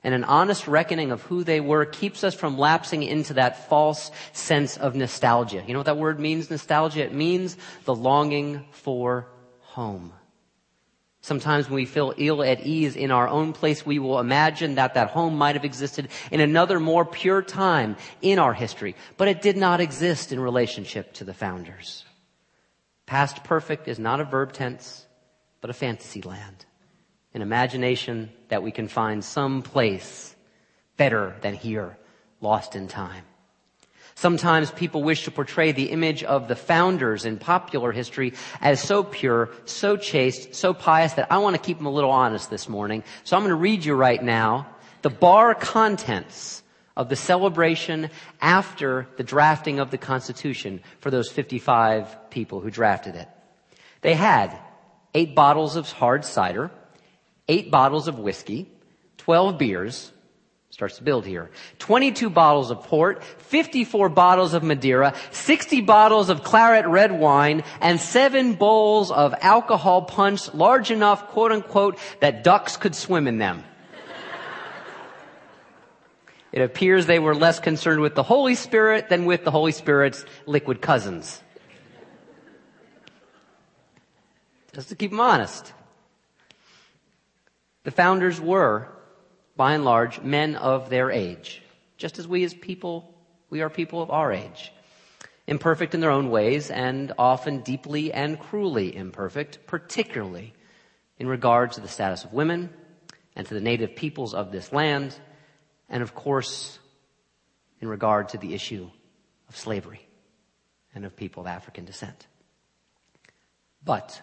And 0.03 0.13
an 0.13 0.23
honest 0.23 0.67
reckoning 0.67 1.11
of 1.11 1.23
who 1.23 1.43
they 1.43 1.59
were 1.59 1.85
keeps 1.85 2.23
us 2.23 2.35
from 2.35 2.59
lapsing 2.59 3.01
into 3.01 3.33
that 3.33 3.67
false 3.67 4.11
sense 4.31 4.77
of 4.77 4.95
nostalgia. 4.95 5.63
You 5.65 5.73
know 5.73 5.79
what 5.79 5.87
that 5.87 5.97
word 5.97 6.19
means, 6.19 6.51
nostalgia? 6.51 7.03
It 7.03 7.13
means 7.13 7.57
the 7.85 7.95
longing 7.95 8.63
for 8.71 9.27
home. 9.61 10.13
Sometimes 11.27 11.67
when 11.67 11.75
we 11.75 11.85
feel 11.85 12.13
ill 12.15 12.41
at 12.41 12.65
ease 12.65 12.95
in 12.95 13.11
our 13.11 13.27
own 13.27 13.51
place, 13.51 13.85
we 13.85 13.99
will 13.99 14.21
imagine 14.21 14.75
that 14.75 14.93
that 14.93 15.09
home 15.09 15.37
might 15.37 15.55
have 15.55 15.65
existed 15.65 16.07
in 16.31 16.39
another 16.39 16.79
more 16.79 17.03
pure 17.03 17.41
time 17.41 17.97
in 18.21 18.39
our 18.39 18.53
history, 18.53 18.95
but 19.17 19.27
it 19.27 19.41
did 19.41 19.57
not 19.57 19.81
exist 19.81 20.31
in 20.31 20.39
relationship 20.39 21.11
to 21.15 21.25
the 21.25 21.33
founders. 21.33 22.05
Past 23.05 23.43
perfect 23.43 23.89
is 23.89 23.99
not 23.99 24.21
a 24.21 24.23
verb 24.23 24.53
tense, 24.53 25.05
but 25.59 25.69
a 25.69 25.73
fantasy 25.73 26.21
land. 26.21 26.65
An 27.33 27.41
imagination 27.41 28.31
that 28.47 28.63
we 28.63 28.71
can 28.71 28.87
find 28.87 29.21
some 29.21 29.63
place 29.63 30.33
better 30.95 31.35
than 31.41 31.55
here, 31.55 31.97
lost 32.39 32.73
in 32.73 32.87
time. 32.87 33.25
Sometimes 34.17 34.71
people 34.71 35.03
wish 35.03 35.25
to 35.25 35.31
portray 35.31 35.73
the 35.73 35.91
image 35.91 36.23
of 36.23 36.47
the 36.47 36.55
founders 36.55 37.23
in 37.23 37.37
popular 37.37 37.91
history 37.91 38.33
as 38.61 38.81
so 38.81 39.03
pure, 39.03 39.51
so 39.65 39.95
chaste, 39.95 40.55
so 40.55 40.73
pious 40.73 41.13
that 41.13 41.31
I 41.31 41.37
want 41.37 41.55
to 41.55 41.61
keep 41.61 41.77
them 41.77 41.85
a 41.85 41.91
little 41.91 42.09
honest 42.09 42.49
this 42.49 42.67
morning. 42.67 43.03
So 43.25 43.37
I'm 43.37 43.43
going 43.43 43.51
to 43.51 43.55
read 43.55 43.85
you 43.85 43.93
right 43.93 44.21
now 44.21 44.69
the 45.03 45.11
bar 45.11 45.53
contents 45.53 46.63
of 46.95 47.09
the 47.09 47.15
celebration 47.15 48.09
after 48.41 49.07
the 49.17 49.23
drafting 49.23 49.77
of 49.77 49.91
the 49.91 49.99
Constitution 49.99 50.81
for 50.99 51.11
those 51.11 51.29
55 51.29 52.31
people 52.31 52.59
who 52.59 52.71
drafted 52.71 53.13
it. 53.13 53.29
They 54.01 54.15
had 54.15 54.57
eight 55.13 55.35
bottles 55.35 55.75
of 55.75 55.91
hard 55.91 56.25
cider, 56.25 56.71
eight 57.47 57.69
bottles 57.69 58.07
of 58.07 58.17
whiskey, 58.17 58.67
12 59.17 59.59
beers, 59.59 60.11
starts 60.69 60.97
to 60.97 61.03
build 61.03 61.25
here. 61.25 61.49
22 61.79 62.29
bottles 62.29 62.71
of 62.71 62.83
port, 62.83 63.23
54 63.23 64.09
bottles 64.09 64.53
of 64.53 64.63
Madeira, 64.63 65.13
60 65.31 65.81
bottles 65.81 66.29
of 66.29 66.43
claret 66.43 66.85
red 66.87 67.11
wine, 67.11 67.63
and 67.79 67.99
seven 67.99 68.53
bowls 68.53 69.09
of 69.11 69.33
alcohol 69.41 70.03
punch 70.03 70.53
large 70.53 70.91
enough, 70.91 71.27
quote 71.29 71.51
unquote, 71.51 71.97
that 72.19 72.43
ducks 72.43 72.77
could 72.77 72.95
swim 72.95 73.27
in 73.27 73.37
them. 73.37 73.63
it 76.51 76.61
appears 76.61 77.05
they 77.05 77.19
were 77.19 77.35
less 77.35 77.59
concerned 77.59 78.01
with 78.01 78.15
the 78.15 78.23
Holy 78.23 78.55
Spirit 78.55 79.09
than 79.09 79.25
with 79.25 79.43
the 79.43 79.51
Holy 79.51 79.71
Spirit's 79.71 80.25
liquid 80.45 80.81
cousins. 80.81 81.41
Just 84.73 84.89
to 84.89 84.95
keep 84.95 85.11
them 85.11 85.19
honest. 85.19 85.73
The 87.83 87.91
founders 87.91 88.39
were 88.39 88.89
by 89.57 89.73
and 89.73 89.83
large, 89.83 90.21
men 90.21 90.55
of 90.55 90.89
their 90.89 91.11
age, 91.11 91.61
just 91.97 92.19
as 92.19 92.27
we 92.27 92.43
as 92.43 92.53
people, 92.53 93.13
we 93.49 93.61
are 93.61 93.69
people 93.69 94.01
of 94.01 94.11
our 94.11 94.31
age. 94.31 94.71
Imperfect 95.47 95.95
in 95.95 95.99
their 95.99 96.11
own 96.11 96.29
ways 96.29 96.69
and 96.69 97.11
often 97.17 97.61
deeply 97.61 98.13
and 98.13 98.39
cruelly 98.39 98.95
imperfect, 98.95 99.65
particularly 99.65 100.53
in 101.17 101.27
regard 101.27 101.71
to 101.71 101.81
the 101.81 101.87
status 101.87 102.23
of 102.23 102.33
women 102.33 102.69
and 103.35 103.47
to 103.47 103.53
the 103.53 103.61
native 103.61 103.95
peoples 103.95 104.33
of 104.33 104.51
this 104.51 104.71
land, 104.71 105.17
and 105.89 106.03
of 106.03 106.13
course, 106.13 106.77
in 107.81 107.87
regard 107.87 108.29
to 108.29 108.37
the 108.37 108.53
issue 108.53 108.89
of 109.49 109.55
slavery 109.55 110.07
and 110.93 111.05
of 111.05 111.15
people 111.15 111.41
of 111.41 111.47
African 111.47 111.85
descent. 111.85 112.27
But, 113.83 114.21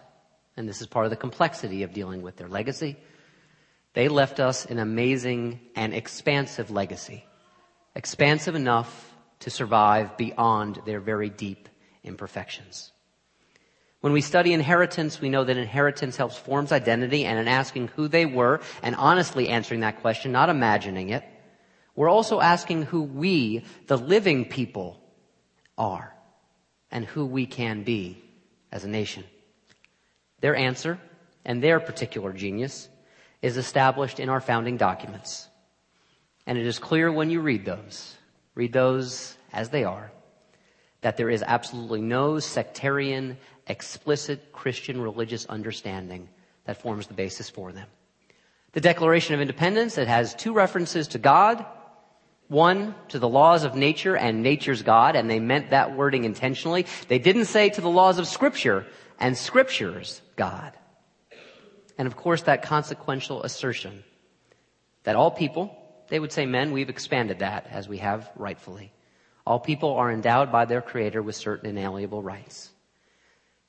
and 0.55 0.69
this 0.69 0.81
is 0.81 0.87
part 0.87 1.05
of 1.05 1.09
the 1.09 1.17
complexity 1.17 1.83
of 1.83 1.93
dealing 1.93 2.21
with 2.21 2.35
their 2.37 2.47
legacy, 2.47 2.97
they 3.95 4.09
left 4.09 4.39
us 4.39 4.65
an 4.65 4.77
amazing 4.77 5.59
and 5.75 5.93
expansive 5.93 6.69
legacy. 6.69 7.25
Expansive 7.95 8.53
enough 8.53 9.15
to 9.39 9.49
survive 9.49 10.17
beyond 10.17 10.81
their 10.85 10.99
very 10.99 11.29
deep 11.29 11.69
imperfections. 12.03 12.91
When 14.01 14.11
we 14.13 14.21
study 14.21 14.53
inheritance, 14.53 15.19
we 15.19 15.29
know 15.29 15.45
that 15.45 15.57
inheritance 15.57 16.17
helps 16.17 16.37
forms 16.37 16.71
identity 16.71 17.25
and 17.25 17.39
in 17.39 17.47
asking 17.47 17.87
who 17.87 18.07
they 18.07 18.25
were 18.25 18.59
and 18.83 18.95
honestly 18.95 19.47
answering 19.47 19.79
that 19.79 20.01
question, 20.01 20.31
not 20.31 20.49
imagining 20.49 21.09
it, 21.09 21.23
we're 21.95 22.09
also 22.09 22.41
asking 22.41 22.83
who 22.83 23.01
we, 23.01 23.63
the 23.87 23.97
living 23.97 24.45
people, 24.45 25.01
are 25.77 26.13
and 26.91 27.05
who 27.05 27.25
we 27.25 27.45
can 27.45 27.83
be 27.83 28.21
as 28.71 28.83
a 28.83 28.89
nation. 28.89 29.23
Their 30.41 30.55
answer 30.55 30.99
and 31.45 31.63
their 31.63 31.79
particular 31.79 32.33
genius 32.33 32.89
is 33.45 33.57
established 33.57 34.19
in 34.19 34.27
our 34.27 34.41
founding 34.41 34.75
documents. 34.75 35.47
And 36.47 36.57
it 36.57 36.65
is 36.65 36.79
clear 36.79 37.11
when 37.11 37.29
you 37.29 37.41
read 37.41 37.63
those, 37.63 38.15
read 38.55 38.73
those 38.73 39.37
as 39.53 39.69
they 39.69 39.83
are, 39.83 40.11
that 41.01 41.15
there 41.15 41.29
is 41.29 41.43
absolutely 41.45 42.01
no 42.01 42.39
sectarian, 42.39 43.37
explicit 43.67 44.51
Christian 44.51 44.99
religious 44.99 45.45
understanding 45.45 46.27
that 46.65 46.81
forms 46.81 47.05
the 47.05 47.13
basis 47.13 47.47
for 47.47 47.71
them. 47.71 47.87
The 48.71 48.81
Declaration 48.81 49.35
of 49.35 49.41
Independence, 49.41 49.99
it 49.99 50.07
has 50.07 50.33
two 50.33 50.51
references 50.51 51.09
to 51.09 51.19
God, 51.19 51.63
one 52.47 52.95
to 53.09 53.19
the 53.19 53.29
laws 53.29 53.63
of 53.63 53.75
nature 53.75 54.17
and 54.17 54.41
nature's 54.41 54.81
God, 54.81 55.15
and 55.15 55.29
they 55.29 55.39
meant 55.39 55.69
that 55.69 55.95
wording 55.95 56.23
intentionally. 56.23 56.87
They 57.09 57.19
didn't 57.19 57.45
say 57.45 57.69
to 57.69 57.81
the 57.81 57.89
laws 57.89 58.17
of 58.17 58.25
Scripture 58.25 58.87
and 59.19 59.37
Scripture's 59.37 60.23
God. 60.35 60.73
And 61.97 62.07
of 62.07 62.15
course, 62.15 62.43
that 62.43 62.61
consequential 62.61 63.43
assertion 63.43 64.03
that 65.03 65.15
all 65.15 65.31
people, 65.31 65.75
they 66.09 66.19
would 66.19 66.31
say 66.31 66.45
men, 66.45 66.71
we've 66.71 66.89
expanded 66.89 67.39
that 67.39 67.67
as 67.69 67.87
we 67.87 67.99
have 67.99 68.29
rightfully. 68.35 68.91
All 69.45 69.59
people 69.59 69.93
are 69.93 70.11
endowed 70.11 70.51
by 70.51 70.65
their 70.65 70.81
creator 70.81 71.21
with 71.21 71.35
certain 71.35 71.69
inalienable 71.69 72.23
rights. 72.23 72.71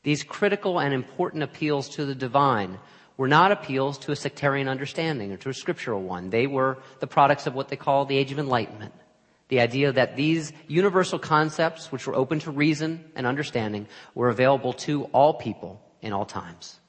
These 0.03 0.25
critical 0.25 0.81
and 0.81 0.95
important 0.95 1.43
appeals 1.43 1.89
to 1.91 2.05
the 2.05 2.15
divine 2.15 2.79
were 3.17 3.29
not 3.29 3.53
appeals 3.53 3.99
to 3.99 4.13
a 4.13 4.17
sectarian 4.17 4.69
understanding 4.69 5.33
or 5.33 5.37
to 5.39 5.51
a 5.51 5.55
scriptural 5.55 6.03
one. 6.03 6.31
They 6.31 6.47
were 6.47 6.79
the 7.01 7.07
products 7.07 7.47
of 7.47 7.55
what 7.55 7.69
they 7.69 7.77
call 7.77 8.07
the 8.07 8.17
age 8.17 8.33
of 8.33 8.39
enlightenment. 8.39 8.95
The 9.49 9.61
idea 9.61 9.93
that 9.93 10.17
these 10.17 10.53
universal 10.67 11.19
concepts, 11.19 11.93
which 11.93 12.07
were 12.07 12.15
open 12.15 12.41
to 12.41 12.51
reason 12.51 13.05
and 13.15 13.27
understanding, 13.27 13.87
were 14.15 14.29
available 14.29 14.73
to 14.73 15.05
all 15.05 15.35
people 15.35 15.81
in 16.03 16.13
all 16.13 16.27
times 16.27 16.81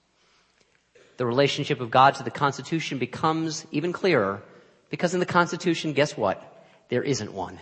the 1.18 1.26
relationship 1.26 1.82
of 1.82 1.92
God 1.92 2.16
to 2.16 2.24
the 2.24 2.32
Constitution 2.32 3.00
becomes 3.00 3.66
even 3.72 3.92
clearer 3.92 4.42
because 4.90 5.14
in 5.14 5.20
the 5.20 5.26
Constitution, 5.26 5.94
guess 5.94 6.16
what? 6.16 6.42
There 6.90 7.04
isn't 7.04 7.34
one. 7.34 7.60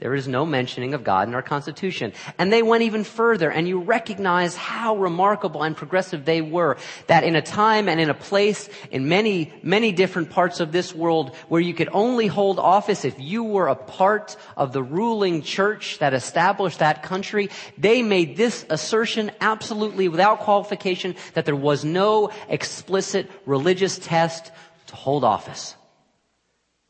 There 0.00 0.14
is 0.14 0.28
no 0.28 0.46
mentioning 0.46 0.94
of 0.94 1.02
God 1.02 1.26
in 1.26 1.34
our 1.34 1.42
Constitution. 1.42 2.12
And 2.38 2.52
they 2.52 2.62
went 2.62 2.84
even 2.84 3.02
further, 3.02 3.50
and 3.50 3.66
you 3.66 3.80
recognize 3.80 4.54
how 4.54 4.96
remarkable 4.96 5.64
and 5.64 5.76
progressive 5.76 6.24
they 6.24 6.40
were. 6.40 6.76
That 7.08 7.24
in 7.24 7.34
a 7.34 7.42
time 7.42 7.88
and 7.88 8.00
in 8.00 8.08
a 8.08 8.14
place, 8.14 8.68
in 8.92 9.08
many, 9.08 9.52
many 9.64 9.90
different 9.90 10.30
parts 10.30 10.60
of 10.60 10.70
this 10.70 10.94
world, 10.94 11.34
where 11.48 11.60
you 11.60 11.74
could 11.74 11.88
only 11.92 12.28
hold 12.28 12.60
office 12.60 13.04
if 13.04 13.18
you 13.18 13.42
were 13.42 13.66
a 13.66 13.74
part 13.74 14.36
of 14.56 14.72
the 14.72 14.84
ruling 14.84 15.42
church 15.42 15.98
that 15.98 16.14
established 16.14 16.78
that 16.78 17.02
country, 17.02 17.50
they 17.76 18.00
made 18.00 18.36
this 18.36 18.64
assertion 18.70 19.32
absolutely 19.40 20.06
without 20.06 20.38
qualification 20.38 21.16
that 21.34 21.44
there 21.44 21.56
was 21.56 21.84
no 21.84 22.30
explicit 22.48 23.28
religious 23.46 23.98
test 23.98 24.52
to 24.86 24.94
hold 24.94 25.24
office. 25.24 25.74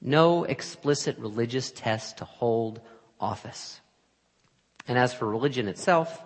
No 0.02 0.44
explicit 0.44 1.16
religious 1.18 1.72
test 1.72 2.18
to 2.18 2.26
hold 2.26 2.80
office. 2.80 2.97
And 4.86 4.98
as 4.98 5.12
for 5.12 5.26
religion 5.26 5.68
itself, 5.68 6.22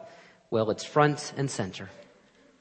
well, 0.51 0.71
it's 0.71 0.85
front 0.85 1.33
and 1.37 1.51
center 1.51 1.89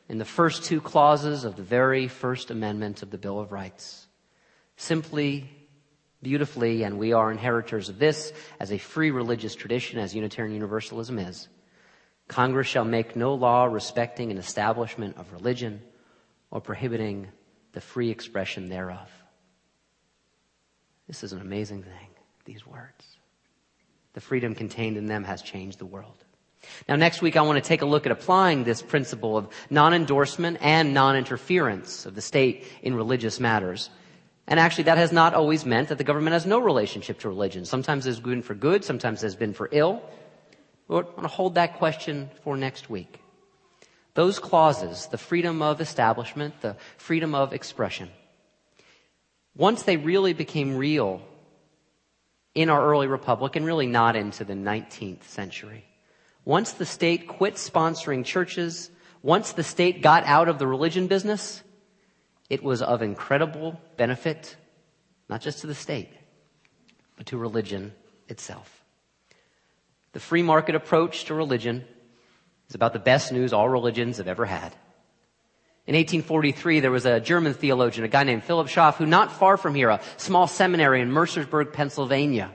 in 0.10 0.18
the 0.18 0.26
first 0.26 0.64
two 0.64 0.82
clauses 0.82 1.46
of 1.46 1.56
the 1.56 1.64
very 1.64 2.08
first 2.08 2.52
amendment 2.52 3.02
of 3.02 3.12
the 3.12 3.18
Bill 3.18 3.40
of 3.40 3.52
Rights. 3.52 4.08
Simply, 4.76 5.50
beautifully, 6.22 6.84
and 6.84 7.00
we 7.00 7.14
are 7.14 7.32
inheritors 7.32 7.90
of 7.90 8.00
this 8.00 8.34
as 8.60 8.72
a 8.72 8.78
free 8.78 9.12
religious 9.12 9.56
tradition 9.56 10.00
as 10.00 10.14
Unitarian 10.14 10.54
Universalism 10.54 11.20
is. 11.20 11.48
Congress 12.28 12.68
shall 12.68 12.86
make 12.86 13.16
no 13.16 13.34
law 13.34 13.66
respecting 13.66 14.32
an 14.32 14.38
establishment 14.38 15.18
of 15.18 15.32
religion 15.34 15.82
or 16.50 16.62
prohibiting 16.62 17.28
the 17.74 17.82
free 17.82 18.10
expression 18.10 18.70
thereof. 18.70 19.10
This 21.08 21.24
is 21.24 21.34
an 21.34 21.42
amazing 21.42 21.84
thing, 21.84 22.10
these 22.46 22.66
words. 22.66 23.11
The 24.14 24.22
freedom 24.22 24.56
contained 24.56 24.98
in 24.98 25.08
them 25.08 25.24
has 25.24 25.42
changed 25.42 25.80
the 25.80 25.86
world. 25.86 26.26
Now 26.88 26.96
next 26.96 27.22
week 27.22 27.38
I 27.38 27.42
want 27.42 27.64
to 27.64 27.68
take 27.68 27.82
a 27.82 27.86
look 27.86 28.06
at 28.06 28.12
applying 28.12 28.64
this 28.64 28.82
principle 28.82 29.38
of 29.38 29.48
non-endorsement 29.70 30.58
and 30.62 30.94
non-interference 30.94 32.06
of 32.06 32.16
the 32.16 32.22
state 32.22 32.66
in 32.82 32.94
religious 32.94 33.40
matters. 33.40 33.90
And 34.48 34.60
actually 34.60 34.84
that 34.86 34.98
has 34.98 35.12
not 35.12 35.34
always 35.34 35.66
meant 35.66 35.90
that 35.90 35.98
the 35.98 36.04
government 36.04 36.34
has 36.34 36.46
no 36.46 36.60
relationship 36.60 37.20
to 37.20 37.30
religion. 37.30 37.66
Sometimes 37.66 38.06
it's 38.06 38.20
been 38.20 38.42
for 38.42 38.54
good, 38.54 38.84
sometimes 38.84 39.24
it's 39.24 39.36
been 39.36 39.54
for 39.54 39.70
ill. 39.72 40.02
We're 40.88 41.04
going 41.04 41.22
to 41.22 41.28
hold 41.30 41.56
that 41.56 41.78
question 41.78 42.30
for 42.44 42.58
next 42.58 42.90
week. 42.90 43.22
Those 44.14 44.40
clauses, 44.40 45.08
the 45.08 45.18
freedom 45.18 45.62
of 45.62 45.80
establishment, 45.80 46.60
the 46.60 46.76
freedom 46.98 47.34
of 47.34 47.54
expression, 47.54 48.10
once 49.56 49.84
they 49.84 49.96
really 49.96 50.34
became 50.34 50.76
real 50.76 51.22
in 52.54 52.70
our 52.70 52.86
early 52.86 53.08
republic 53.08 53.56
and 53.56 53.66
really 53.66 53.88
not 53.88 54.16
into 54.16 54.44
the 54.44 54.54
19th 54.54 55.24
century, 55.24 55.86
once 56.44 56.74
the 56.74 56.86
state 56.86 57.28
quit 57.28 57.56
sponsoring 57.56 58.26
churches, 58.26 58.90
once 59.22 59.54
the 59.54 59.64
state 59.64 60.02
got 60.02 60.24
out 60.26 60.48
of 60.48 60.58
the 60.60 60.68
religion 60.68 61.08
business, 61.08 61.64
it 62.50 62.64
was 62.64 62.82
of 62.82 63.02
incredible 63.02 63.80
benefit, 63.96 64.56
not 65.30 65.42
just 65.42 65.60
to 65.60 65.68
the 65.68 65.76
state, 65.76 66.10
but 67.16 67.28
to 67.28 67.38
religion 67.38 67.94
itself. 68.28 68.84
The 70.14 70.20
free 70.20 70.42
market 70.42 70.76
approach 70.76 71.26
to 71.26 71.34
religion 71.34 71.86
is 72.68 72.76
about 72.76 72.94
the 72.94 73.00
best 73.00 73.32
news 73.32 73.54
all 73.54 73.70
religions 73.70 74.18
have 74.18 74.28
ever 74.28 74.46
had. 74.46 74.76
In 75.92 75.96
1843, 75.96 76.80
there 76.80 76.90
was 76.90 77.06
a 77.06 77.20
German 77.20 77.54
theologian, 77.54 78.06
a 78.06 78.08
guy 78.08 78.24
named 78.24 78.46
Philip 78.46 78.70
Schaff, 78.70 78.96
who 78.96 79.06
not 79.06 79.30
far 79.30 79.58
from 79.58 79.76
here, 79.76 79.90
a 79.90 80.00
small 80.16 80.48
seminary 80.48 81.02
in 81.02 81.12
Mercersburg, 81.12 81.74
Pennsylvania, 81.74 82.50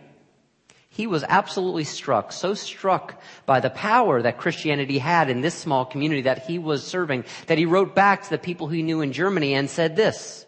he 0.88 1.06
was 1.06 1.22
absolutely 1.22 1.84
struck, 1.84 2.32
so 2.32 2.54
struck 2.54 3.20
by 3.44 3.60
the 3.60 3.68
power 3.68 4.22
that 4.22 4.38
Christianity 4.38 4.96
had 4.96 5.28
in 5.28 5.42
this 5.42 5.54
small 5.54 5.84
community 5.84 6.22
that 6.22 6.46
he 6.46 6.58
was 6.58 6.82
serving, 6.82 7.26
that 7.46 7.58
he 7.58 7.66
wrote 7.66 7.94
back 7.94 8.22
to 8.22 8.30
the 8.30 8.38
people 8.38 8.68
he 8.68 8.80
knew 8.80 9.02
in 9.02 9.12
Germany 9.12 9.52
and 9.52 9.68
said 9.68 9.96
this, 9.96 10.46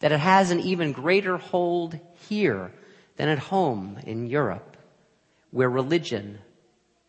that 0.00 0.10
it 0.10 0.18
has 0.18 0.50
an 0.50 0.58
even 0.58 0.90
greater 0.90 1.36
hold 1.36 1.96
here 2.28 2.72
than 3.18 3.28
at 3.28 3.38
home 3.38 4.00
in 4.04 4.26
Europe, 4.26 4.76
where 5.52 5.70
religion 5.70 6.40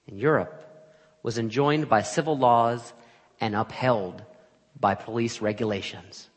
in 0.06 0.20
Europe 0.20 0.64
was 1.24 1.40
enjoined 1.40 1.90
by 1.90 2.04
civil 2.04 2.38
laws 2.38 2.94
and 3.42 3.56
upheld 3.56 4.24
by 4.80 4.96
police 4.96 5.42
regulations. 5.42 6.30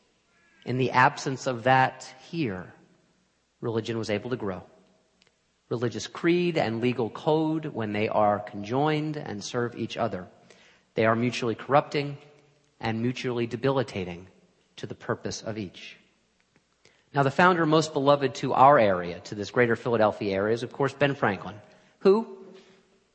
In 0.65 0.77
the 0.77 0.91
absence 0.91 1.47
of 1.47 1.63
that 1.63 2.13
here, 2.29 2.73
religion 3.61 3.97
was 3.97 4.09
able 4.09 4.29
to 4.29 4.35
grow. 4.35 4.63
Religious 5.69 6.07
creed 6.07 6.57
and 6.57 6.81
legal 6.81 7.09
code, 7.09 7.65
when 7.65 7.93
they 7.93 8.09
are 8.09 8.39
conjoined 8.39 9.17
and 9.17 9.43
serve 9.43 9.75
each 9.75 9.97
other, 9.97 10.27
they 10.95 11.05
are 11.05 11.15
mutually 11.15 11.55
corrupting 11.55 12.17
and 12.79 13.01
mutually 13.01 13.47
debilitating 13.47 14.27
to 14.75 14.85
the 14.85 14.95
purpose 14.95 15.41
of 15.41 15.57
each. 15.57 15.97
Now, 17.13 17.23
the 17.23 17.31
founder 17.31 17.65
most 17.65 17.93
beloved 17.93 18.35
to 18.35 18.53
our 18.53 18.79
area, 18.79 19.19
to 19.21 19.35
this 19.35 19.51
greater 19.51 19.75
Philadelphia 19.75 20.33
area, 20.33 20.53
is 20.53 20.63
of 20.63 20.71
course 20.71 20.93
Ben 20.93 21.13
Franklin, 21.15 21.55
who, 21.99 22.37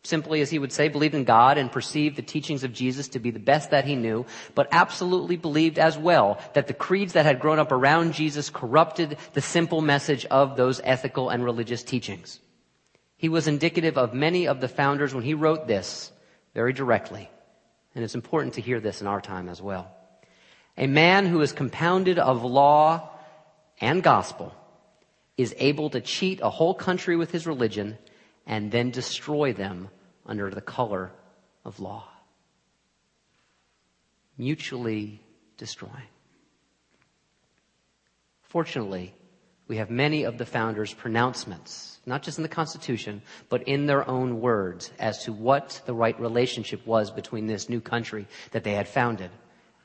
simply 0.03 0.41
as 0.41 0.51
he 0.51 0.59
would 0.59 0.73
say, 0.73 0.89
believed 0.89 1.15
in 1.15 1.25
God 1.25 1.59
and 1.59 1.71
perceived 1.71 2.17
the 2.17 2.23
teachings 2.23 2.65
of 2.65 2.73
Jesus 2.73 3.09
to 3.09 3.19
be 3.19 3.31
the 3.31 3.39
best 3.39 3.71
that 3.71 3.85
he 3.85 3.97
knew, 3.97 4.25
but 4.55 4.69
absolutely 4.71 5.37
believed 5.37 5.79
as 5.79 5.99
well 5.99 6.39
that 6.55 6.67
the 6.67 6.75
creeds 6.75 7.15
that 7.15 7.27
had 7.27 7.41
grown 7.41 7.59
up 7.59 7.73
around 7.73 8.15
Jesus 8.15 8.51
corrupted 8.51 9.19
the 9.33 9.41
simple 9.41 9.81
message 9.81 10.25
of 10.27 10.57
those 10.57 10.81
ethical 10.85 11.29
and 11.29 11.45
religious 11.45 11.83
teachings. 11.83 12.41
He 13.17 13.29
was 13.29 13.49
indicative 13.49 13.97
of 13.97 14.15
many 14.15 14.47
of 14.47 14.61
the 14.61 14.69
founders 14.69 15.15
when 15.15 15.25
he 15.25 15.35
wrote 15.35 15.67
this 15.67 16.13
very 16.55 16.73
directly. 16.73 17.31
And 17.95 18.05
it's 18.05 18.15
important 18.15 18.55
to 18.55 18.61
hear 18.61 18.79
this 18.79 19.01
in 19.01 19.07
our 19.07 19.21
time 19.21 19.49
as 19.49 19.61
well. 19.61 19.91
A 20.77 20.87
man 20.87 21.27
who 21.27 21.41
is 21.41 21.53
compounded 21.53 22.19
of 22.19 22.45
law 22.45 23.11
and 23.81 24.03
gospel 24.03 24.55
is 25.37 25.55
able 25.59 25.91
to 25.91 26.01
cheat 26.01 26.41
a 26.43 26.51
whole 26.51 26.75
country 26.75 27.17
with 27.17 27.31
his 27.31 27.47
religion 27.47 27.97
and 28.47 28.71
then 28.71 28.91
destroy 28.91 29.53
them 29.53 29.89
under 30.25 30.51
the 30.51 30.61
color 30.61 31.13
of 31.65 31.81
law. 31.81 32.09
Mutually 34.39 35.21
destroying. 35.57 36.11
Fortunately, 38.43 39.15
we 39.69 39.79
have 39.79 39.91
many 39.91 40.23
of 40.23 40.39
the 40.39 40.47
founders' 40.47 40.95
pronouncements, 40.95 41.99
not 42.07 42.23
just 42.23 42.39
in 42.39 42.43
the 42.43 42.49
Constitution, 42.49 43.23
but 43.49 43.67
in 43.67 43.87
their 43.87 44.09
own 44.09 44.41
words 44.41 44.93
as 44.99 45.25
to 45.25 45.33
what 45.33 45.83
the 45.87 45.95
right 45.95 46.19
relationship 46.21 46.87
was 46.87 47.11
between 47.11 47.47
this 47.47 47.69
new 47.69 47.81
country 47.81 48.29
that 48.53 48.63
they 48.63 48.75
had 48.75 48.87
founded 48.87 49.31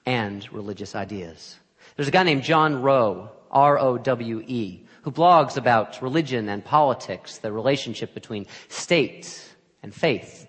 and 0.06 0.48
religious 0.54 0.96
ideas. 0.96 1.58
There's 1.96 2.08
a 2.08 2.12
guy 2.12 2.24
named 2.24 2.44
John 2.44 2.82
Rowe, 2.82 3.32
R-O-W-E, 3.50 4.86
who 5.04 5.12
blogs 5.12 5.58
about 5.58 6.02
religion 6.02 6.50
and 6.50 6.64
politics, 6.64 7.40
the 7.40 7.52
relationship 7.52 8.14
between 8.14 8.46
state 8.70 9.44
and 9.82 9.94
faith. 9.94 10.48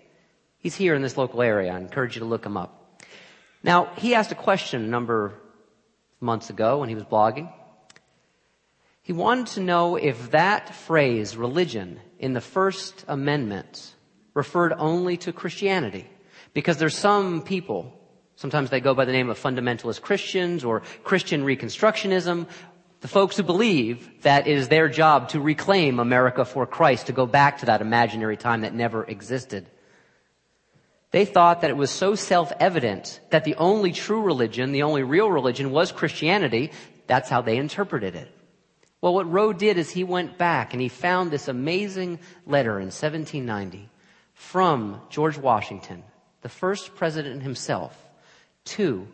He's 0.58 0.74
here 0.74 0.94
in 0.94 1.02
this 1.02 1.16
local 1.16 1.42
area. 1.42 1.72
I 1.72 1.78
encourage 1.78 2.16
you 2.16 2.20
to 2.20 2.26
look 2.26 2.44
him 2.44 2.56
up. 2.56 3.00
Now, 3.62 3.92
he 3.96 4.14
asked 4.14 4.32
a 4.32 4.36
question 4.36 4.82
a 4.84 4.88
number 4.88 5.26
of 5.26 5.32
months 6.20 6.50
ago 6.50 6.78
when 6.78 6.88
he 6.88 6.94
was 6.94 7.04
blogging. 7.04 7.52
He 9.02 9.12
wanted 9.12 9.46
to 9.54 9.60
know 9.60 9.96
if 9.96 10.30
that 10.30 10.74
phrase, 10.74 11.36
religion, 11.36 12.00
in 12.18 12.34
the 12.34 12.40
First 12.40 13.04
Amendment 13.08 13.94
referred 14.34 14.72
only 14.72 15.16
to 15.18 15.32
Christianity. 15.32 16.08
Because 16.54 16.76
there's 16.76 16.96
some 16.96 17.42
people, 17.42 17.92
sometimes 18.36 18.70
they 18.70 18.80
go 18.80 18.94
by 18.94 19.04
the 19.04 19.12
name 19.12 19.30
of 19.30 19.40
fundamentalist 19.40 20.02
Christians 20.02 20.64
or 20.64 20.82
Christian 21.02 21.44
Reconstructionism, 21.44 22.46
the 23.02 23.08
folks 23.08 23.36
who 23.36 23.42
believe 23.42 24.22
that 24.22 24.46
it 24.46 24.56
is 24.56 24.68
their 24.68 24.88
job 24.88 25.28
to 25.30 25.40
reclaim 25.40 25.98
America 25.98 26.44
for 26.44 26.66
Christ, 26.66 27.08
to 27.08 27.12
go 27.12 27.26
back 27.26 27.58
to 27.58 27.66
that 27.66 27.80
imaginary 27.80 28.36
time 28.36 28.60
that 28.60 28.74
never 28.74 29.02
existed. 29.04 29.66
They 31.10 31.24
thought 31.24 31.60
that 31.60 31.70
it 31.70 31.76
was 31.76 31.90
so 31.90 32.14
self-evident 32.14 33.20
that 33.30 33.42
the 33.42 33.56
only 33.56 33.90
true 33.90 34.22
religion, 34.22 34.70
the 34.70 34.84
only 34.84 35.02
real 35.02 35.28
religion 35.28 35.72
was 35.72 35.90
Christianity. 35.90 36.70
That's 37.08 37.28
how 37.28 37.42
they 37.42 37.56
interpreted 37.56 38.14
it. 38.14 38.30
Well, 39.00 39.14
what 39.14 39.30
Rowe 39.30 39.52
did 39.52 39.78
is 39.78 39.90
he 39.90 40.04
went 40.04 40.38
back 40.38 40.72
and 40.72 40.80
he 40.80 40.88
found 40.88 41.32
this 41.32 41.48
amazing 41.48 42.20
letter 42.46 42.78
in 42.78 42.86
1790 42.86 43.90
from 44.32 45.00
George 45.10 45.36
Washington, 45.36 46.04
the 46.42 46.48
first 46.48 46.94
president 46.94 47.42
himself, 47.42 47.98
to 48.64 49.08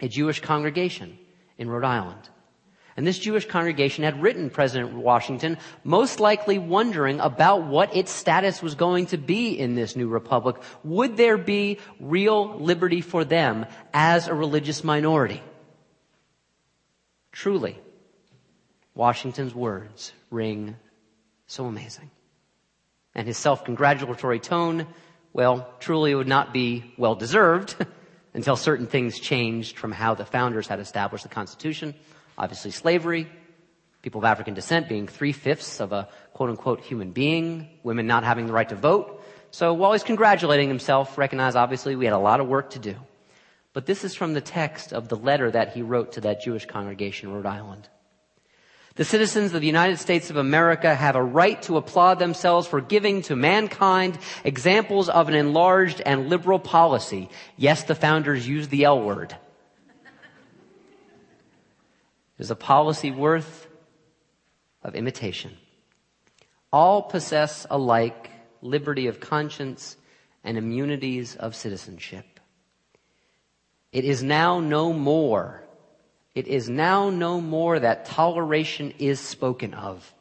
a 0.00 0.08
Jewish 0.08 0.40
congregation 0.40 1.18
in 1.58 1.68
Rhode 1.68 1.84
Island. 1.84 2.30
And 2.96 3.06
this 3.06 3.18
Jewish 3.18 3.46
congregation 3.46 4.04
had 4.04 4.22
written 4.22 4.48
President 4.48 4.94
Washington, 4.94 5.58
most 5.84 6.18
likely 6.18 6.58
wondering 6.58 7.20
about 7.20 7.64
what 7.64 7.94
its 7.94 8.10
status 8.10 8.62
was 8.62 8.74
going 8.74 9.06
to 9.06 9.18
be 9.18 9.50
in 9.50 9.74
this 9.74 9.96
new 9.96 10.08
republic. 10.08 10.56
Would 10.82 11.18
there 11.18 11.36
be 11.36 11.78
real 12.00 12.58
liberty 12.58 13.02
for 13.02 13.22
them 13.24 13.66
as 13.92 14.28
a 14.28 14.34
religious 14.34 14.82
minority? 14.82 15.42
Truly, 17.32 17.78
Washington's 18.94 19.54
words 19.54 20.14
ring 20.30 20.76
so 21.46 21.66
amazing. 21.66 22.10
And 23.14 23.26
his 23.26 23.36
self-congratulatory 23.36 24.40
tone, 24.40 24.86
well, 25.34 25.68
truly 25.80 26.14
would 26.14 26.28
not 26.28 26.54
be 26.54 26.94
well 26.96 27.14
deserved 27.14 27.76
until 28.34 28.56
certain 28.56 28.86
things 28.86 29.18
changed 29.18 29.78
from 29.78 29.92
how 29.92 30.14
the 30.14 30.24
founders 30.24 30.66
had 30.66 30.80
established 30.80 31.24
the 31.24 31.30
Constitution. 31.30 31.94
Obviously 32.38 32.70
slavery, 32.70 33.28
people 34.02 34.20
of 34.20 34.24
African 34.24 34.54
descent 34.54 34.88
being 34.88 35.08
three-fifths 35.08 35.80
of 35.80 35.92
a 35.92 36.08
quote-unquote 36.34 36.80
human 36.80 37.10
being, 37.10 37.68
women 37.82 38.06
not 38.06 38.24
having 38.24 38.46
the 38.46 38.52
right 38.52 38.68
to 38.68 38.76
vote. 38.76 39.24
So 39.50 39.72
while 39.72 39.92
he's 39.92 40.02
congratulating 40.02 40.68
himself, 40.68 41.16
recognize 41.16 41.56
obviously 41.56 41.96
we 41.96 42.04
had 42.04 42.14
a 42.14 42.18
lot 42.18 42.40
of 42.40 42.46
work 42.46 42.70
to 42.70 42.78
do. 42.78 42.94
But 43.72 43.86
this 43.86 44.04
is 44.04 44.14
from 44.14 44.32
the 44.32 44.40
text 44.40 44.92
of 44.92 45.08
the 45.08 45.16
letter 45.16 45.50
that 45.50 45.72
he 45.74 45.82
wrote 45.82 46.12
to 46.12 46.20
that 46.22 46.42
Jewish 46.42 46.66
congregation 46.66 47.28
in 47.28 47.34
Rhode 47.34 47.46
Island. 47.46 47.88
The 48.94 49.04
citizens 49.04 49.52
of 49.52 49.60
the 49.60 49.66
United 49.66 49.98
States 49.98 50.30
of 50.30 50.36
America 50.36 50.94
have 50.94 51.16
a 51.16 51.22
right 51.22 51.60
to 51.62 51.76
applaud 51.76 52.18
themselves 52.18 52.66
for 52.66 52.80
giving 52.80 53.20
to 53.22 53.36
mankind 53.36 54.18
examples 54.44 55.10
of 55.10 55.28
an 55.28 55.34
enlarged 55.34 56.00
and 56.00 56.30
liberal 56.30 56.58
policy. 56.58 57.28
Yes, 57.58 57.82
the 57.82 57.94
founders 57.94 58.48
used 58.48 58.70
the 58.70 58.84
L 58.84 59.02
word. 59.02 59.36
Is 62.38 62.50
a 62.50 62.56
policy 62.56 63.10
worth 63.10 63.66
of 64.82 64.94
imitation. 64.94 65.56
All 66.72 67.02
possess 67.02 67.66
alike 67.70 68.30
liberty 68.60 69.06
of 69.06 69.20
conscience 69.20 69.96
and 70.44 70.58
immunities 70.58 71.34
of 71.34 71.56
citizenship. 71.56 72.40
It 73.92 74.04
is 74.04 74.22
now 74.22 74.60
no 74.60 74.92
more 74.92 75.66
it 76.36 76.48
is 76.48 76.68
now 76.68 77.08
no 77.08 77.40
more 77.40 77.80
that 77.80 78.04
toleration 78.04 78.92
is 78.98 79.18
spoken 79.18 79.72
of, 79.72 80.14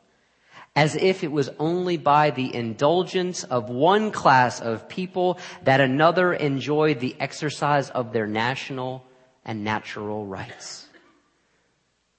as 0.74 0.96
if 0.96 1.26
it 1.26 1.32
was 1.32 1.50
only 1.60 1.98
by 1.98 2.32
the 2.32 2.56
indulgence 2.56 3.44
of 3.44 3.70
one 3.70 4.12
class 4.12 4.62
of 4.62 4.88
people 4.88 5.38
that 5.64 5.82
another 5.82 6.34
enjoyed 6.34 7.02
the 7.02 7.18
exercise 7.20 7.90
of 7.90 8.14
their 8.14 8.28
national 8.28 9.06
and 9.44 9.66
natural 9.66 10.26
rights. 10.26 10.85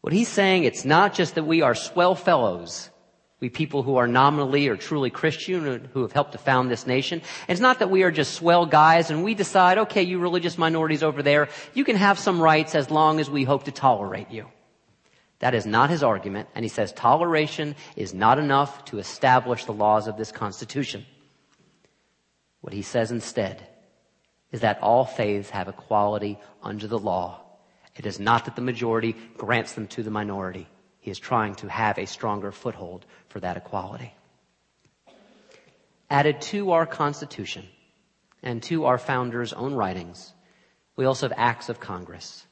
What 0.07 0.13
he's 0.13 0.29
saying, 0.29 0.63
it's 0.63 0.85
not 0.85 1.15
just 1.15 1.35
that 1.35 1.49
we 1.49 1.63
are 1.63 1.75
swell 1.75 2.15
fellows, 2.15 2.91
we 3.41 3.49
people 3.51 3.83
who 3.83 3.97
are 3.97 4.07
nominally 4.07 4.69
or 4.69 4.77
truly 4.77 5.11
Christian, 5.11 5.91
who 5.93 6.03
have 6.03 6.13
helped 6.13 6.31
to 6.31 6.39
found 6.39 6.71
this 6.71 6.87
nation. 6.87 7.23
It's 7.49 7.61
not 7.61 7.81
that 7.81 7.91
we 7.91 8.05
are 8.05 8.13
just 8.13 8.35
swell 8.35 8.67
guys 8.67 9.11
and 9.11 9.25
we 9.25 9.35
decide, 9.35 9.79
okay, 9.79 10.05
you 10.05 10.21
religious 10.21 10.59
minorities 10.59 11.03
over 11.03 11.25
there, 11.25 11.49
you 11.75 11.83
can 11.83 11.97
have 11.97 12.21
some 12.21 12.41
rights 12.41 12.77
as 12.77 12.89
long 12.89 13.19
as 13.19 13.29
we 13.29 13.43
hope 13.43 13.65
to 13.65 13.73
tolerate 13.73 14.31
you. 14.31 14.47
That 15.41 15.57
is 15.57 15.67
not 15.67 15.91
his 15.91 16.05
argument, 16.05 16.51
and 16.55 16.65
he 16.65 16.69
says 16.69 16.93
toleration 16.93 17.75
is 17.97 18.15
not 18.15 18.39
enough 18.39 18.85
to 18.85 19.01
establish 19.01 19.65
the 19.65 19.73
laws 19.73 20.07
of 20.07 20.17
this 20.17 20.31
Constitution. 20.31 21.05
What 22.61 22.73
he 22.73 22.83
says 22.83 23.11
instead 23.11 23.67
is 24.53 24.61
that 24.61 24.81
all 24.83 25.05
faiths 25.05 25.51
have 25.51 25.67
equality 25.67 26.39
under 26.63 26.87
the 26.87 26.97
law. 26.97 27.41
It 27.97 28.07
is 28.07 28.21
not 28.21 28.45
that 28.45 28.57
the 28.57 28.63
majority 28.63 29.17
grants 29.37 29.73
them 29.73 29.87
to 29.89 30.03
the 30.03 30.11
minority. 30.11 30.69
He 31.01 31.11
is 31.11 31.19
trying 31.19 31.55
to 31.57 31.69
have 31.69 31.99
a 31.99 32.07
stronger 32.07 32.53
foothold 32.53 33.07
for 33.29 33.41
that 33.41 33.57
equality. 33.57 34.13
Added 36.11 36.41
to 36.43 36.73
our 36.73 36.87
Constitution 36.87 37.67
and 38.43 38.63
to 38.65 38.85
our 38.85 38.99
founders' 38.99 39.53
own 39.53 39.75
writings, 39.75 40.33
we 40.95 41.05
also 41.05 41.29
have 41.29 41.39
acts 41.39 41.69
of 41.69 41.81
Congress. 41.81 42.47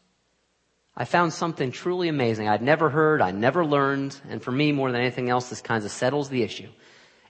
I 0.97 1.05
found 1.05 1.33
something 1.33 1.73
truly 1.73 2.09
amazing. 2.09 2.49
I'd 2.49 2.63
never 2.63 2.89
heard, 2.89 3.21
I 3.21 3.33
never 3.33 3.67
learned, 3.67 4.17
and 4.29 4.43
for 4.43 4.53
me, 4.53 4.71
more 4.71 4.93
than 4.93 5.01
anything 5.01 5.29
else, 5.29 5.51
this 5.51 5.61
kind 5.61 5.85
of 5.85 5.91
settles 5.91 6.29
the 6.29 6.43
issue. 6.43 6.69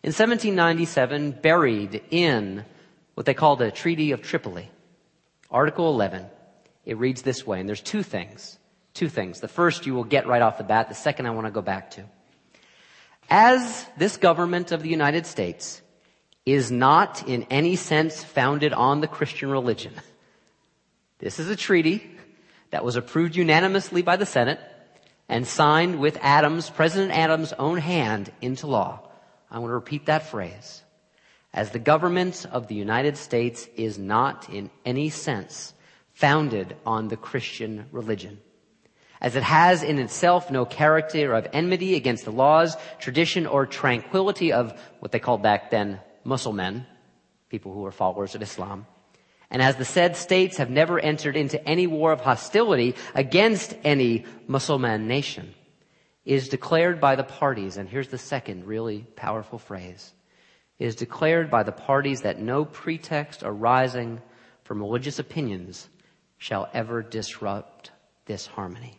In 0.02 0.12
1797, 0.12 1.38
buried 1.42 2.02
in 2.10 2.64
what 3.14 3.24
they 3.24 3.32
called 3.32 3.60
the 3.60 3.70
Treaty 3.70 4.12
of 4.12 4.20
Tripoli, 4.20 4.70
Article 5.50 5.88
11, 5.88 6.26
it 6.86 6.98
reads 6.98 7.22
this 7.22 7.46
way, 7.46 7.60
and 7.60 7.68
there's 7.68 7.80
two 7.80 8.02
things. 8.02 8.58
Two 8.92 9.08
things. 9.08 9.40
The 9.40 9.48
first 9.48 9.86
you 9.86 9.94
will 9.94 10.04
get 10.04 10.26
right 10.26 10.42
off 10.42 10.58
the 10.58 10.64
bat. 10.64 10.88
The 10.88 10.94
second 10.94 11.26
I 11.26 11.30
want 11.30 11.46
to 11.46 11.50
go 11.50 11.62
back 11.62 11.90
to. 11.92 12.04
As 13.28 13.86
this 13.96 14.16
government 14.16 14.70
of 14.70 14.82
the 14.82 14.88
United 14.88 15.26
States 15.26 15.82
is 16.46 16.70
not 16.70 17.26
in 17.26 17.44
any 17.44 17.74
sense 17.74 18.22
founded 18.22 18.72
on 18.72 19.00
the 19.00 19.08
Christian 19.08 19.50
religion, 19.50 19.94
this 21.18 21.38
is 21.38 21.48
a 21.48 21.56
treaty 21.56 22.10
that 22.70 22.84
was 22.84 22.96
approved 22.96 23.34
unanimously 23.34 24.02
by 24.02 24.16
the 24.16 24.26
Senate 24.26 24.60
and 25.28 25.46
signed 25.46 25.98
with 25.98 26.18
Adams, 26.20 26.70
President 26.70 27.12
Adams' 27.12 27.52
own 27.54 27.78
hand 27.78 28.30
into 28.40 28.66
law. 28.66 29.00
I 29.50 29.58
want 29.58 29.70
to 29.70 29.74
repeat 29.74 30.06
that 30.06 30.28
phrase. 30.30 30.82
As 31.52 31.70
the 31.70 31.78
government 31.78 32.46
of 32.50 32.66
the 32.66 32.74
United 32.74 33.16
States 33.16 33.68
is 33.76 33.98
not 33.98 34.48
in 34.50 34.70
any 34.84 35.08
sense 35.10 35.73
founded 36.14 36.76
on 36.86 37.08
the 37.08 37.16
Christian 37.16 37.86
religion. 37.92 38.40
As 39.20 39.36
it 39.36 39.42
has 39.42 39.82
in 39.82 39.98
itself 39.98 40.50
no 40.50 40.64
character 40.64 41.34
of 41.34 41.48
enmity 41.52 41.94
against 41.94 42.24
the 42.24 42.32
laws, 42.32 42.76
tradition, 42.98 43.46
or 43.46 43.66
tranquility 43.66 44.52
of 44.52 44.78
what 45.00 45.12
they 45.12 45.18
called 45.18 45.42
back 45.42 45.70
then 45.70 46.00
Muslim 46.24 46.86
people 47.48 47.72
who 47.72 47.80
were 47.82 47.92
followers 47.92 48.34
of 48.34 48.42
Islam. 48.42 48.86
And 49.50 49.62
as 49.62 49.76
the 49.76 49.84
said 49.84 50.16
states 50.16 50.56
have 50.56 50.70
never 50.70 50.98
entered 50.98 51.36
into 51.36 51.64
any 51.68 51.86
war 51.86 52.10
of 52.10 52.20
hostility 52.20 52.96
against 53.14 53.76
any 53.84 54.24
Muslim 54.48 55.06
nation, 55.06 55.54
is 56.24 56.48
declared 56.48 57.00
by 57.00 57.14
the 57.14 57.22
parties, 57.22 57.76
and 57.76 57.88
here's 57.88 58.08
the 58.08 58.18
second 58.18 58.66
really 58.66 59.06
powerful 59.14 59.58
phrase, 59.58 60.12
is 60.78 60.96
declared 60.96 61.50
by 61.50 61.62
the 61.62 61.72
parties 61.72 62.22
that 62.22 62.40
no 62.40 62.64
pretext 62.64 63.42
arising 63.44 64.20
from 64.64 64.80
religious 64.80 65.18
opinions 65.18 65.88
shall 66.38 66.68
ever 66.72 67.02
disrupt 67.02 67.90
this 68.26 68.46
harmony. 68.46 68.98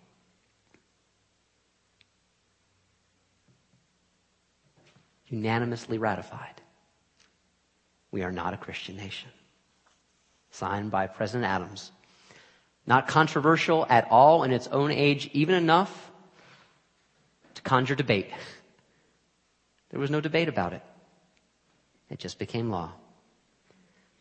Unanimously 5.27 5.97
ratified. 5.97 6.61
We 8.11 8.23
are 8.23 8.31
not 8.31 8.53
a 8.53 8.57
Christian 8.57 8.95
nation 8.95 9.29
signed 10.55 10.89
by 10.89 11.07
President 11.07 11.45
Adams. 11.45 11.91
Not 12.87 13.07
controversial 13.07 13.85
at 13.89 14.07
all 14.09 14.43
in 14.43 14.51
its 14.51 14.67
own 14.67 14.91
age, 14.91 15.29
even 15.33 15.55
enough 15.55 16.11
to 17.55 17.61
conjure 17.61 17.95
debate. 17.95 18.31
There 19.89 19.99
was 19.99 20.11
no 20.11 20.21
debate 20.21 20.47
about 20.47 20.73
it. 20.73 20.83
It 22.09 22.19
just 22.19 22.39
became 22.39 22.69
law. 22.69 22.93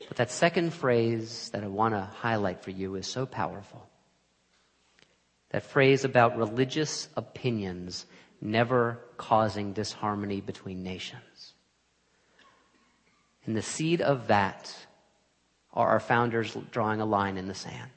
But 0.09 0.19
that 0.19 0.31
second 0.31 0.73
phrase 0.73 1.51
that 1.53 1.64
I 1.64 1.67
want 1.67 1.95
to 1.95 2.01
highlight 2.01 2.62
for 2.62 2.71
you 2.71 2.95
is 2.95 3.07
so 3.07 3.27
powerful. 3.27 3.88
That 5.51 5.64
phrase 5.64 6.05
about 6.05 6.37
religious 6.37 7.09
opinions 7.17 8.07
never 8.40 8.99
causing 9.17 9.73
disharmony 9.73 10.40
between 10.40 10.83
nations. 10.83 11.55
And 13.47 13.57
the 13.57 13.62
seed 13.62 14.01
of 14.01 14.29
that 14.29 14.75
are 15.73 15.88
our 15.88 16.01
founders 16.01 16.57
drawing 16.71 17.01
a 17.01 17.07
line 17.07 17.37
in 17.37 17.49
the 17.49 17.55
sand. 17.55 17.90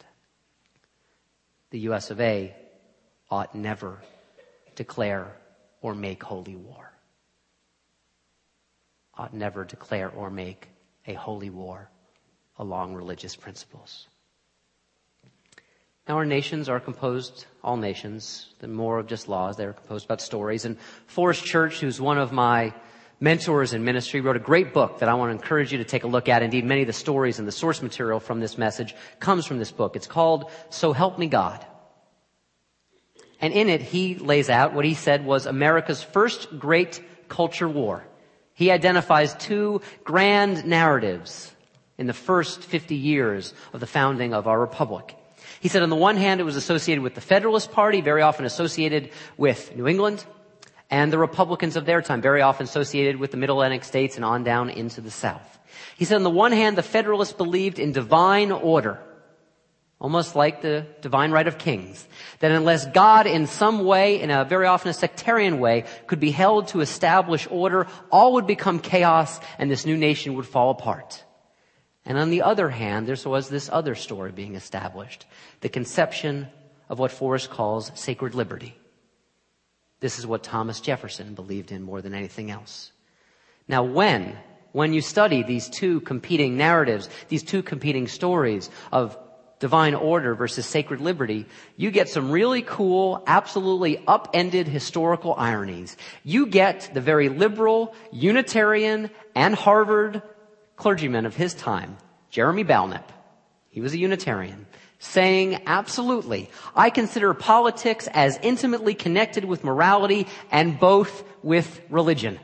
The 1.72 1.80
US 1.80 2.12
of 2.12 2.22
A 2.22 2.56
ought 3.30 3.54
never 3.54 4.02
declare 4.76 5.36
or 5.82 5.94
make 5.94 6.24
holy 6.24 6.56
war. 6.56 6.92
Ought 9.16 9.34
never 9.34 9.66
declare 9.66 10.10
or 10.10 10.30
make 10.30 10.70
a 11.06 11.14
holy 11.14 11.50
war 11.50 11.90
along 12.60 12.96
religious 12.96 13.36
principles. 13.36 14.08
Now 16.08 16.16
our 16.16 16.26
nations 16.26 16.70
are 16.70 16.80
composed, 16.80 17.46
all 17.64 17.76
nations, 17.76 18.54
the 18.60 18.68
more 18.68 18.98
of 18.98 19.08
just 19.08 19.28
laws, 19.28 19.58
they're 19.58 19.74
composed 19.74 20.06
about 20.06 20.22
stories. 20.22 20.64
And 20.64 20.78
Forrest 21.08 21.44
Church, 21.44 21.82
who's 21.82 22.00
one 22.00 22.18
of 22.18 22.32
my 22.32 22.74
mentors 23.20 23.74
in 23.74 23.84
ministry, 23.84 24.22
wrote 24.22 24.38
a 24.38 24.40
great 24.40 24.74
book 24.74 25.00
that 25.00 25.10
I 25.10 25.16
want 25.16 25.32
to 25.32 25.36
encourage 25.36 25.74
you 25.74 25.80
to 25.80 25.84
take 25.84 26.06
a 26.06 26.08
look 26.08 26.30
at. 26.30 26.44
Indeed, 26.44 26.64
many 26.64 26.82
of 26.82 26.88
the 26.88 26.94
stories 26.94 27.40
and 27.40 27.48
the 27.48 27.52
source 27.52 27.82
material 27.82 28.22
from 28.22 28.40
this 28.40 28.58
message 28.58 28.96
comes 29.20 29.46
from 29.46 29.60
this 29.60 29.72
book. 29.72 29.98
It's 29.98 30.08
called 30.08 30.50
So 30.70 30.94
Help 30.94 31.20
Me 31.20 31.28
God. 31.28 31.66
And 33.42 33.54
in 33.54 33.70
it, 33.70 33.82
he 33.82 34.16
lays 34.16 34.50
out 34.50 34.74
what 34.74 34.86
he 34.86 34.94
said 34.94 35.26
was 35.26 35.46
America's 35.46 36.02
first 36.02 36.58
great 36.58 37.04
culture 37.28 37.68
war. 37.68 38.04
He 38.54 38.72
identifies 38.72 39.36
two 39.36 39.82
grand 40.04 40.66
narratives 40.66 41.54
in 41.98 42.08
the 42.08 42.14
first 42.14 42.64
50 42.64 42.96
years 42.96 43.54
of 43.74 43.80
the 43.80 43.88
founding 43.88 44.34
of 44.34 44.48
our 44.48 44.60
republic. 44.60 45.16
He 45.60 45.70
said 45.70 45.82
on 45.82 45.90
the 45.90 45.96
one 45.96 46.18
hand, 46.18 46.40
it 46.40 46.44
was 46.44 46.56
associated 46.56 47.04
with 47.04 47.16
the 47.16 47.22
Federalist 47.22 47.72
Party, 47.72 48.02
very 48.02 48.22
often 48.22 48.46
associated 48.46 49.10
with 49.38 49.76
New 49.76 49.88
England 49.88 50.26
and 50.90 51.12
the 51.12 51.18
Republicans 51.18 51.76
of 51.76 51.86
their 51.86 52.02
time, 52.02 52.22
very 52.22 52.42
often 52.42 52.66
associated 52.66 53.18
with 53.18 53.32
the 53.32 53.38
Middle 53.38 53.58
Atlantic 53.62 53.84
states 53.84 54.16
and 54.16 54.24
on 54.24 54.44
down 54.44 54.70
into 54.70 55.02
the 55.02 55.12
South. 55.12 55.60
He 55.98 56.06
said 56.06 56.16
on 56.16 56.24
the 56.24 56.30
one 56.30 56.52
hand, 56.52 56.78
the 56.78 56.84
Federalists 56.84 57.34
believed 57.34 57.80
in 57.80 57.92
divine 57.92 58.52
order, 58.52 59.00
almost 60.00 60.36
like 60.36 60.62
the 60.62 60.86
divine 61.02 61.32
right 61.32 61.48
of 61.48 61.58
kings, 61.58 62.08
that 62.40 62.52
unless 62.52 62.86
God 62.86 63.28
in 63.28 63.48
some 63.48 63.84
way, 63.84 64.22
in 64.22 64.30
a 64.30 64.46
very 64.46 64.68
often 64.68 64.90
a 64.90 64.94
sectarian 64.94 65.60
way, 65.60 65.86
could 66.06 66.20
be 66.20 66.32
held 66.32 66.70
to 66.70 66.82
establish 66.82 67.48
order, 67.50 67.88
all 68.12 68.34
would 68.34 68.48
become 68.48 68.80
chaos 68.80 69.40
and 69.58 69.70
this 69.70 69.86
new 69.86 69.98
nation 69.98 70.36
would 70.36 70.48
fall 70.48 70.70
apart. 70.70 71.24
And 72.08 72.18
on 72.18 72.30
the 72.30 72.42
other 72.42 72.70
hand, 72.70 73.06
there 73.06 73.18
was 73.30 73.50
this 73.50 73.70
other 73.72 73.94
story 73.94 74.32
being 74.32 74.56
established, 74.56 75.26
the 75.60 75.68
conception 75.68 76.48
of 76.88 77.00
what 77.00 77.12
Forrest 77.12 77.50
calls 77.50 77.92
sacred 77.96 78.34
liberty. 78.34 78.78
This 80.00 80.18
is 80.18 80.26
what 80.26 80.42
Thomas 80.42 80.80
Jefferson 80.80 81.34
believed 81.34 81.74
in 81.74 81.84
more 81.84 82.02
than 82.02 82.14
anything 82.14 82.50
else. 82.50 82.94
Now 83.68 83.84
when, 83.84 84.38
when 84.72 84.94
you 84.94 85.02
study 85.02 85.44
these 85.44 85.68
two 85.68 86.00
competing 86.00 86.56
narratives, 86.56 87.10
these 87.28 87.44
two 87.44 87.62
competing 87.62 88.08
stories 88.08 88.70
of 88.90 89.18
divine 89.60 89.94
order 89.94 90.34
versus 90.34 90.66
sacred 90.66 91.02
liberty, 91.02 91.46
you 91.76 91.92
get 91.92 92.08
some 92.08 92.32
really 92.32 92.62
cool, 92.62 93.22
absolutely 93.28 94.02
upended 94.08 94.70
historical 94.70 95.36
ironies. 95.36 95.98
You 96.24 96.46
get 96.46 96.90
the 96.94 97.02
very 97.02 97.28
liberal, 97.28 97.94
Unitarian, 98.14 99.10
and 99.36 99.56
Harvard 99.56 100.22
clergyman 100.78 101.26
of 101.26 101.36
his 101.36 101.54
time, 101.54 101.98
Jeremy 102.30 102.64
Belknap. 102.64 103.12
He 103.70 103.82
was 103.82 103.94
a 103.94 103.98
Unitarian 103.98 104.66
saying, 105.00 105.62
absolutely, 105.66 106.50
I 106.76 106.90
consider 106.90 107.34
politics 107.34 108.08
as 108.14 108.40
intimately 108.42 108.94
connected 108.96 109.46
with 109.46 109.64
morality 109.64 110.28
and 110.52 110.80
both 110.80 111.24
with 111.44 111.82
religion. 111.90 112.40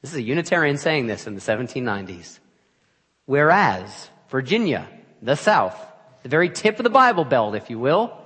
This 0.00 0.12
is 0.12 0.16
a 0.16 0.22
Unitarian 0.22 0.78
saying 0.78 1.06
this 1.06 1.26
in 1.26 1.34
the 1.34 1.40
1790s. 1.40 2.38
Whereas 3.26 4.08
Virginia, 4.30 4.88
the 5.20 5.36
South, 5.36 5.76
the 6.22 6.28
very 6.28 6.48
tip 6.48 6.78
of 6.78 6.84
the 6.84 6.90
Bible 6.90 7.24
Belt, 7.24 7.54
if 7.54 7.68
you 7.70 7.78
will, 7.78 8.16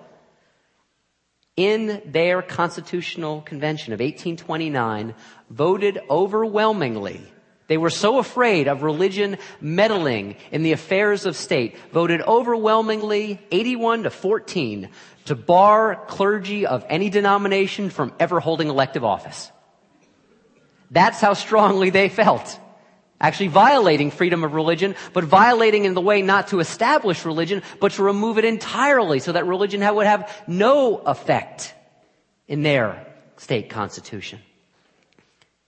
in 1.56 2.02
their 2.04 2.42
constitutional 2.42 3.40
convention 3.42 3.92
of 3.92 4.00
1829, 4.00 5.14
voted 5.50 5.98
overwhelmingly 6.08 7.22
They 7.68 7.76
were 7.76 7.90
so 7.90 8.18
afraid 8.18 8.68
of 8.68 8.82
religion 8.82 9.38
meddling 9.60 10.36
in 10.52 10.62
the 10.62 10.72
affairs 10.72 11.26
of 11.26 11.36
state, 11.36 11.76
voted 11.92 12.22
overwhelmingly 12.22 13.40
81 13.50 14.04
to 14.04 14.10
14 14.10 14.88
to 15.26 15.34
bar 15.34 15.96
clergy 16.06 16.66
of 16.66 16.84
any 16.88 17.10
denomination 17.10 17.90
from 17.90 18.12
ever 18.20 18.38
holding 18.38 18.68
elective 18.68 19.04
office. 19.04 19.50
That's 20.90 21.20
how 21.20 21.34
strongly 21.34 21.90
they 21.90 22.08
felt. 22.08 22.60
Actually 23.20 23.48
violating 23.48 24.10
freedom 24.10 24.44
of 24.44 24.52
religion, 24.52 24.94
but 25.12 25.24
violating 25.24 25.86
in 25.86 25.94
the 25.94 26.00
way 26.00 26.22
not 26.22 26.48
to 26.48 26.60
establish 26.60 27.24
religion, 27.24 27.62
but 27.80 27.92
to 27.92 28.02
remove 28.02 28.38
it 28.38 28.44
entirely 28.44 29.18
so 29.18 29.32
that 29.32 29.46
religion 29.46 29.82
would 29.94 30.06
have 30.06 30.30
no 30.46 30.98
effect 30.98 31.74
in 32.46 32.62
their 32.62 33.06
state 33.38 33.70
constitution. 33.70 34.38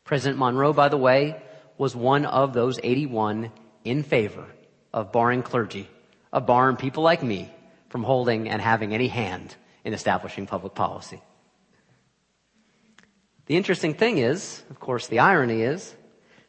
President 0.05 0.39
Monroe, 0.39 0.73
by 0.73 0.89
the 0.89 0.97
way, 0.97 1.43
was 1.79 1.97
one 1.97 2.27
of 2.27 2.53
those 2.53 2.79
81 2.83 3.51
in 3.85 4.03
favor 4.03 4.45
of 4.93 5.13
barring 5.13 5.43
clergy, 5.43 5.89
of 6.33 6.45
barring 6.45 6.77
people 6.77 7.03
like 7.03 7.23
me 7.23 7.51
from 7.89 8.03
holding 8.03 8.49
and 8.49 8.61
having 8.61 8.93
any 8.93 9.09
hand 9.09 9.57
in 9.85 9.95
establishing 9.95 10.47
public 10.47 10.75
policy. 10.75 11.23
The 13.47 13.57
interesting 13.57 13.95
thing 13.95 14.19
is, 14.19 14.63
of 14.69 14.79
course, 14.79 15.07
the 15.07 15.21
irony 15.21 15.63
is, 15.63 15.95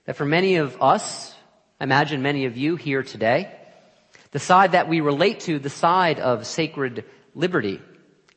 that 0.06 0.18
for 0.18 0.26
many 0.26 0.58
of 0.58 0.82
us, 0.82 1.34
I 1.80 1.86
imagine 1.86 2.22
many 2.22 2.46
of 2.46 2.58
you 2.58 2.76
here 2.76 3.04
today, 3.04 3.56
the 4.32 4.40
side 4.40 4.74
that 4.74 4.90
we 4.90 5.00
relate 5.00 5.42
to, 5.42 5.60
the 5.60 5.70
side 5.70 6.20
of 6.20 6.46
sacred 6.46 7.06
liberty, 7.34 7.82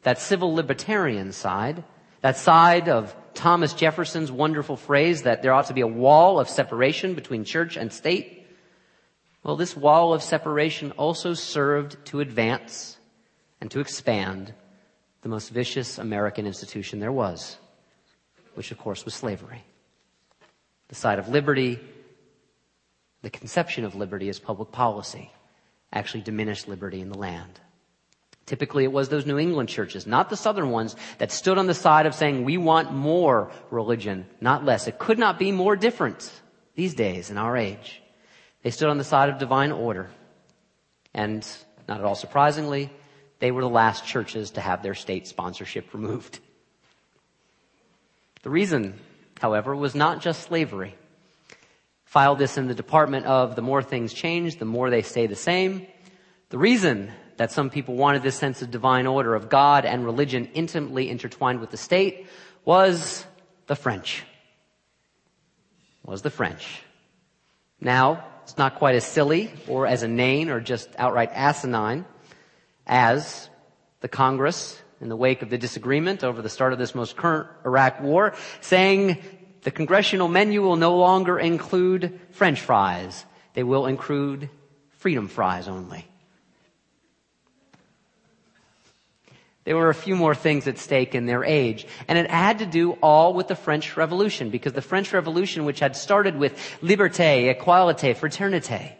that 0.03 0.21
civil 0.21 0.55
libertarian 0.55 1.33
side, 1.33 1.83
that 2.21 2.37
side 2.37 2.89
of 2.89 3.17
Thomas 3.35 3.75
Jefferson's 3.75 4.31
wonderful 4.31 4.77
phrase 4.77 5.23
that 5.23 5.43
there 5.43 5.53
ought 5.53 5.67
to 5.67 5.75
be 5.75 5.81
a 5.81 5.87
wall 5.87 6.39
of 6.39 6.49
separation 6.49 7.15
between 7.15 7.45
church 7.45 7.77
and 7.77 7.93
state. 7.93 8.47
Well, 9.43 9.57
this 9.57 9.77
wall 9.77 10.15
of 10.15 10.23
separation 10.23 10.93
also 10.93 11.35
served 11.35 12.05
to 12.07 12.21
advance 12.21 12.97
and 13.61 13.71
to 13.71 13.81
expand 13.81 14.55
the 15.23 15.29
most 15.29 15.51
vicious 15.51 15.99
American 15.99 16.47
institution 16.47 17.01
there 17.01 17.13
was, 17.13 17.57
which 18.55 18.71
of 18.71 18.79
course 18.79 19.05
was 19.05 19.15
slavery. 19.15 19.65
The 20.89 20.95
side 20.95 21.19
of 21.19 21.29
liberty, 21.29 21.81
the 23.23 23.31
conception 23.31 23.85
of 23.85 23.95
liberty 23.95 24.29
as 24.29 24.39
public 24.39 24.73
policy, 24.73 25.31
actually 25.93 26.23
diminished 26.23 26.69
liberty 26.69 27.01
in 27.01 27.09
the 27.09 27.19
land. 27.19 27.61
Typically 28.47 28.85
it 28.85 28.93
was 28.93 29.09
those 29.09 29.27
New 29.27 29.39
England 29.39 29.69
churches, 29.69 30.07
not 30.07 30.29
the 30.29 30.37
southern 30.37 30.71
ones, 30.71 30.97
that 31.19 31.31
stood 31.31 31.59
on 31.59 31.67
the 31.67 31.75
side 31.75 32.07
of 32.07 32.15
saying, 32.15 32.45
we 32.45 32.57
want 32.57 32.93
more 32.93 33.53
religion, 33.71 34.27
not 34.41 34.65
less. 34.65 34.89
It 34.89 34.99
could 34.99 35.19
not 35.19 35.39
be 35.39 35.53
more 35.53 35.77
different 35.77 36.31
these 36.75 36.95
days 36.95 37.31
in 37.31 37.39
our 37.39 37.57
age. 37.57 38.03
They 38.63 38.71
stood 38.71 38.89
on 38.89 38.99
the 38.99 39.05
side 39.05 39.29
of 39.29 39.39
divine 39.39 39.73
order. 39.73 40.11
And 41.15 41.47
not 41.89 42.01
at 42.01 42.05
all 42.05 42.15
surprisingly, 42.15 42.91
they 43.39 43.51
were 43.51 43.63
the 43.63 43.69
last 43.69 44.07
churches 44.07 44.53
to 44.53 44.61
have 44.61 44.83
their 44.83 44.95
state 44.95 45.27
sponsorship 45.27 45.93
removed. 45.95 46.41
The 48.43 48.51
reason, 48.51 48.99
however, 49.41 49.75
was 49.75 49.95
not 49.95 50.21
just 50.21 50.43
slavery. 50.43 50.97
Filed 52.05 52.39
this 52.39 52.59
in 52.59 52.67
the 52.67 52.75
department 52.75 53.27
of 53.27 53.57
the 53.57 53.63
more 53.63 53.83
things 53.83 54.13
change, 54.13 54.59
the 54.59 54.65
more 54.65 54.91
they 54.91 55.03
stay 55.03 55.27
the 55.27 55.37
same. 55.37 55.87
The 56.51 56.59
reason 56.59 57.13
that 57.37 57.53
some 57.53 57.71
people 57.71 57.95
wanted 57.95 58.23
this 58.23 58.37
sense 58.37 58.63
of 58.63 58.71
divine 58.71 59.07
order 59.07 59.35
of 59.35 59.49
God 59.49 59.85
and 59.85 60.05
religion 60.05 60.49
intimately 60.55 61.09
intertwined 61.09 61.61
with 61.61 61.71
the 61.71 61.77
state 61.77 62.27
was 62.65 63.25
the 63.67 63.77
French. 63.77 64.25
Was 66.05 66.23
the 66.23 66.31
French. 66.31 66.83
Now, 67.81 68.25
it's 68.43 68.59
not 68.59 68.77
quite 68.77 68.95
as 68.95 69.05
silly 69.05 69.53
or 69.69 69.87
as 69.87 70.03
inane 70.03 70.51
or 70.51 70.61
just 70.61 70.89
outright 70.99 71.31
asinine 71.33 72.05
as 72.87 73.49
the 74.01 74.09
Congress 74.09 74.81
in 75.01 75.09
the 75.09 75.17
wake 75.17 75.43
of 75.43 75.51
the 75.51 75.59
disagreement 75.59 76.23
over 76.23 76.43
the 76.43 76.49
start 76.49 76.73
of 76.73 76.79
this 76.79 76.95
most 76.95 77.17
current 77.17 77.49
Iraq 77.65 78.01
war 78.01 78.35
saying 78.61 79.19
the 79.63 79.71
congressional 79.71 80.29
menu 80.29 80.63
will 80.63 80.77
no 80.77 80.97
longer 80.97 81.39
include 81.39 82.21
French 82.31 82.61
fries. 82.61 83.25
They 83.55 83.63
will 83.63 83.87
include 83.87 84.49
freedom 84.99 85.29
fries 85.29 85.69
only. 85.69 86.07
There 89.65 89.77
were 89.77 89.91
a 89.91 89.95
few 89.95 90.17
more 90.17 90.35
things 90.35 90.67
at 90.67 90.79
stake 90.79 91.15
in 91.15 91.27
their 91.27 91.45
age. 91.45 91.87
And 92.09 92.19
it 92.19 92.31
had 92.31 92.59
to 92.59 92.67
do 92.67 92.93
all 92.95 93.33
with 93.33 93.49
the 93.49 93.55
French 93.55 93.97
Revolution, 93.97 94.51
because 94.51 94.73
the 94.73 94.83
French 94.83 95.13
Revolution, 95.13 95.65
which 95.65 95.81
had 95.81 95.97
started 95.97 96.37
with 96.37 96.55
liberté, 96.83 97.55
equalité, 97.55 98.17
fraternité, 98.17 98.95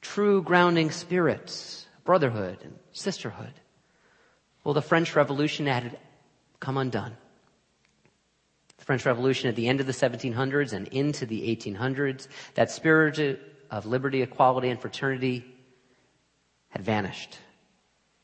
true 0.00 0.42
grounding 0.42 0.90
spirits, 0.90 1.86
brotherhood 2.04 2.58
and 2.62 2.78
sisterhood. 2.92 3.52
Well, 4.64 4.74
the 4.74 4.82
French 4.82 5.14
Revolution 5.14 5.66
had 5.66 5.98
come 6.58 6.76
undone. 6.76 7.16
The 8.78 8.84
French 8.84 9.06
Revolution 9.06 9.48
at 9.48 9.56
the 9.56 9.68
end 9.68 9.80
of 9.80 9.86
the 9.86 9.92
1700s 9.92 10.72
and 10.72 10.88
into 10.88 11.26
the 11.26 11.54
1800s, 11.54 12.26
that 12.54 12.70
spirit 12.70 13.40
of 13.70 13.86
liberty, 13.86 14.22
equality, 14.22 14.68
and 14.68 14.80
fraternity 14.80 15.44
had 16.70 16.82
vanished 16.82 17.38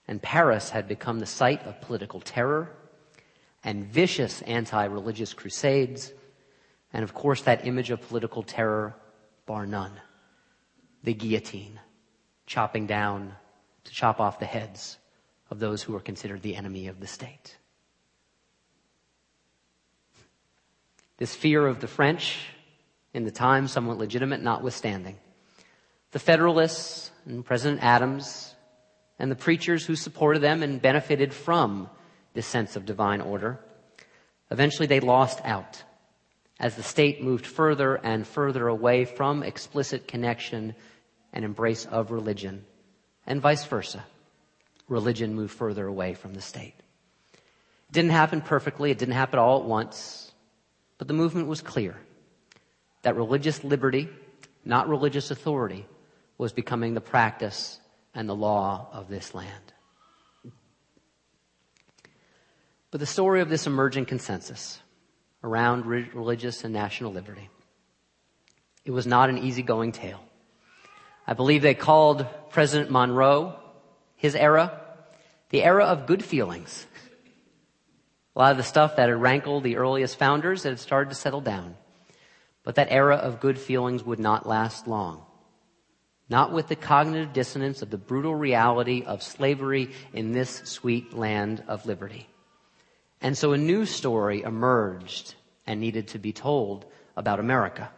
and 0.07 0.21
Paris 0.21 0.71
had 0.71 0.87
become 0.87 1.19
the 1.19 1.27
site 1.27 1.65
of 1.67 1.81
political 1.81 2.21
terror 2.21 2.71
and 3.63 3.87
vicious 3.87 4.43
anti-religious 4.43 5.33
crusades, 5.33 6.13
and 6.93 7.03
of 7.03 7.15
course 7.15 7.43
that 7.43 7.67
image 7.67 7.91
of 7.91 8.01
political 8.09 8.43
terror, 8.43 8.95
bar 9.47 9.67
none, 9.67 9.93
the 11.03 11.15
guillotine, 11.15 11.81
chopping 12.47 12.87
down 12.87 13.35
to 13.85 13.93
chop 13.93 14.21
off 14.21 14.39
the 14.39 14.47
heads 14.47 14.99
of 15.51 15.59
those 15.59 15.83
who 15.83 15.93
were 15.93 16.01
considered 16.01 16.43
the 16.43 16.57
enemy 16.57 16.89
of 16.89 17.01
the 17.01 17.07
state. 17.07 17.57
This 21.17 21.35
fear 21.35 21.67
of 21.67 21.81
the 21.81 21.87
French, 21.87 22.49
in 23.15 23.25
the 23.25 23.31
time 23.31 23.69
somewhat 23.69 23.99
legitimate 23.99 24.43
notwithstanding, 24.43 25.17
the 26.11 26.19
Federalists 26.19 27.11
and 27.25 27.45
President 27.45 27.83
Adams 27.83 28.55
and 29.19 29.31
the 29.31 29.37
preachers 29.37 29.87
who 29.87 29.97
supported 29.97 30.41
them 30.41 30.63
and 30.63 30.83
benefited 30.83 31.33
from 31.33 31.89
this 32.35 32.47
sense 32.47 32.77
of 32.77 32.85
divine 32.85 33.21
order. 33.21 33.61
Eventually 34.51 34.87
they 34.87 35.01
lost 35.01 35.41
out 35.45 35.83
as 36.59 36.77
the 36.77 36.83
state 36.83 37.23
moved 37.23 37.47
further 37.47 37.97
and 37.97 38.27
further 38.27 38.69
away 38.69 39.05
from 39.05 39.43
explicit 39.43 40.07
connection 40.07 40.75
and 41.33 41.45
embrace 41.45 41.87
of 41.87 42.11
religion 42.11 42.65
and 43.27 43.41
vice 43.41 43.65
versa. 43.65 44.05
Religion 44.89 45.35
moved 45.35 45.55
further 45.55 45.87
away 45.87 46.15
from 46.15 46.35
the 46.35 46.41
state. 46.41 46.75
It 47.33 47.93
didn't 47.93 48.11
happen 48.11 48.41
perfectly. 48.41 48.91
It 48.91 48.99
didn't 48.99 49.15
happen 49.15 49.39
all 49.39 49.61
at 49.61 49.67
once, 49.67 50.33
but 50.99 51.09
the 51.09 51.15
movement 51.15 51.49
was 51.49 51.63
clear 51.63 51.97
that 53.03 53.17
religious 53.17 53.65
liberty, 53.65 54.09
not 54.65 54.89
religious 54.89 55.31
authority, 55.31 55.87
was 56.37 56.53
becoming 56.53 56.95
the 56.95 57.01
practice 57.01 57.79
and 58.15 58.29
the 58.29 58.35
law 58.35 58.89
of 58.93 59.09
this 59.09 59.35
land. 59.35 59.73
But 62.91 63.01
the 63.01 63.07
story 63.07 63.41
of 63.41 63.49
this 63.49 63.67
emerging 63.67 64.07
consensus 64.07 64.81
around 65.43 65.85
religious 65.85 66.63
and 66.63 66.73
national 66.73 67.13
liberty, 67.13 67.51
it 68.85 68.93
was 68.93 69.07
not 69.07 69.31
an 69.31 69.39
easygoing 69.39 69.91
tale. 69.91 70.25
I 71.27 71.35
believe 71.35 71.63
they 71.63 71.75
called 71.75 72.27
President 72.51 72.91
Monroe, 72.91 73.59
his 74.15 74.37
era, 74.37 74.81
the 75.51 75.65
era 75.65 75.85
of 75.87 76.07
good 76.07 76.25
feelings. 76.25 76.87
A 78.37 78.39
lot 78.39 78.53
of 78.53 78.59
the 78.59 78.63
stuff 78.63 78.97
that 78.97 79.09
had 79.09 79.21
rankled 79.21 79.65
the 79.65 79.77
earliest 79.77 80.17
founders 80.19 80.63
had 80.63 80.79
started 80.79 81.11
to 81.11 81.17
settle 81.17 81.41
down. 81.41 81.77
But 82.63 82.77
that 82.77 82.89
era 82.91 83.17
of 83.17 83.41
good 83.41 83.59
feelings 83.59 84.05
would 84.05 84.19
not 84.19 84.47
last 84.47 84.87
long 84.87 85.25
not 86.29 86.53
with 86.53 86.69
the 86.69 86.77
cognitive 86.77 87.33
dissonance 87.33 87.83
of 87.83 87.91
the 87.91 87.99
brutal 87.99 88.35
reality 88.35 89.03
of 89.07 89.23
slavery 89.23 89.91
in 90.13 90.33
this 90.33 90.63
sweet 90.65 91.13
land 91.13 91.63
of 91.69 91.87
liberty. 91.87 92.27
And 93.21 93.37
so 93.37 93.53
a 93.53 93.59
new 93.59 93.87
story 93.87 94.43
emerged 94.43 95.35
and 95.67 95.81
needed 95.81 96.09
to 96.09 96.19
be 96.19 96.33
told 96.33 96.87
about 97.17 97.41
America. 97.41 97.91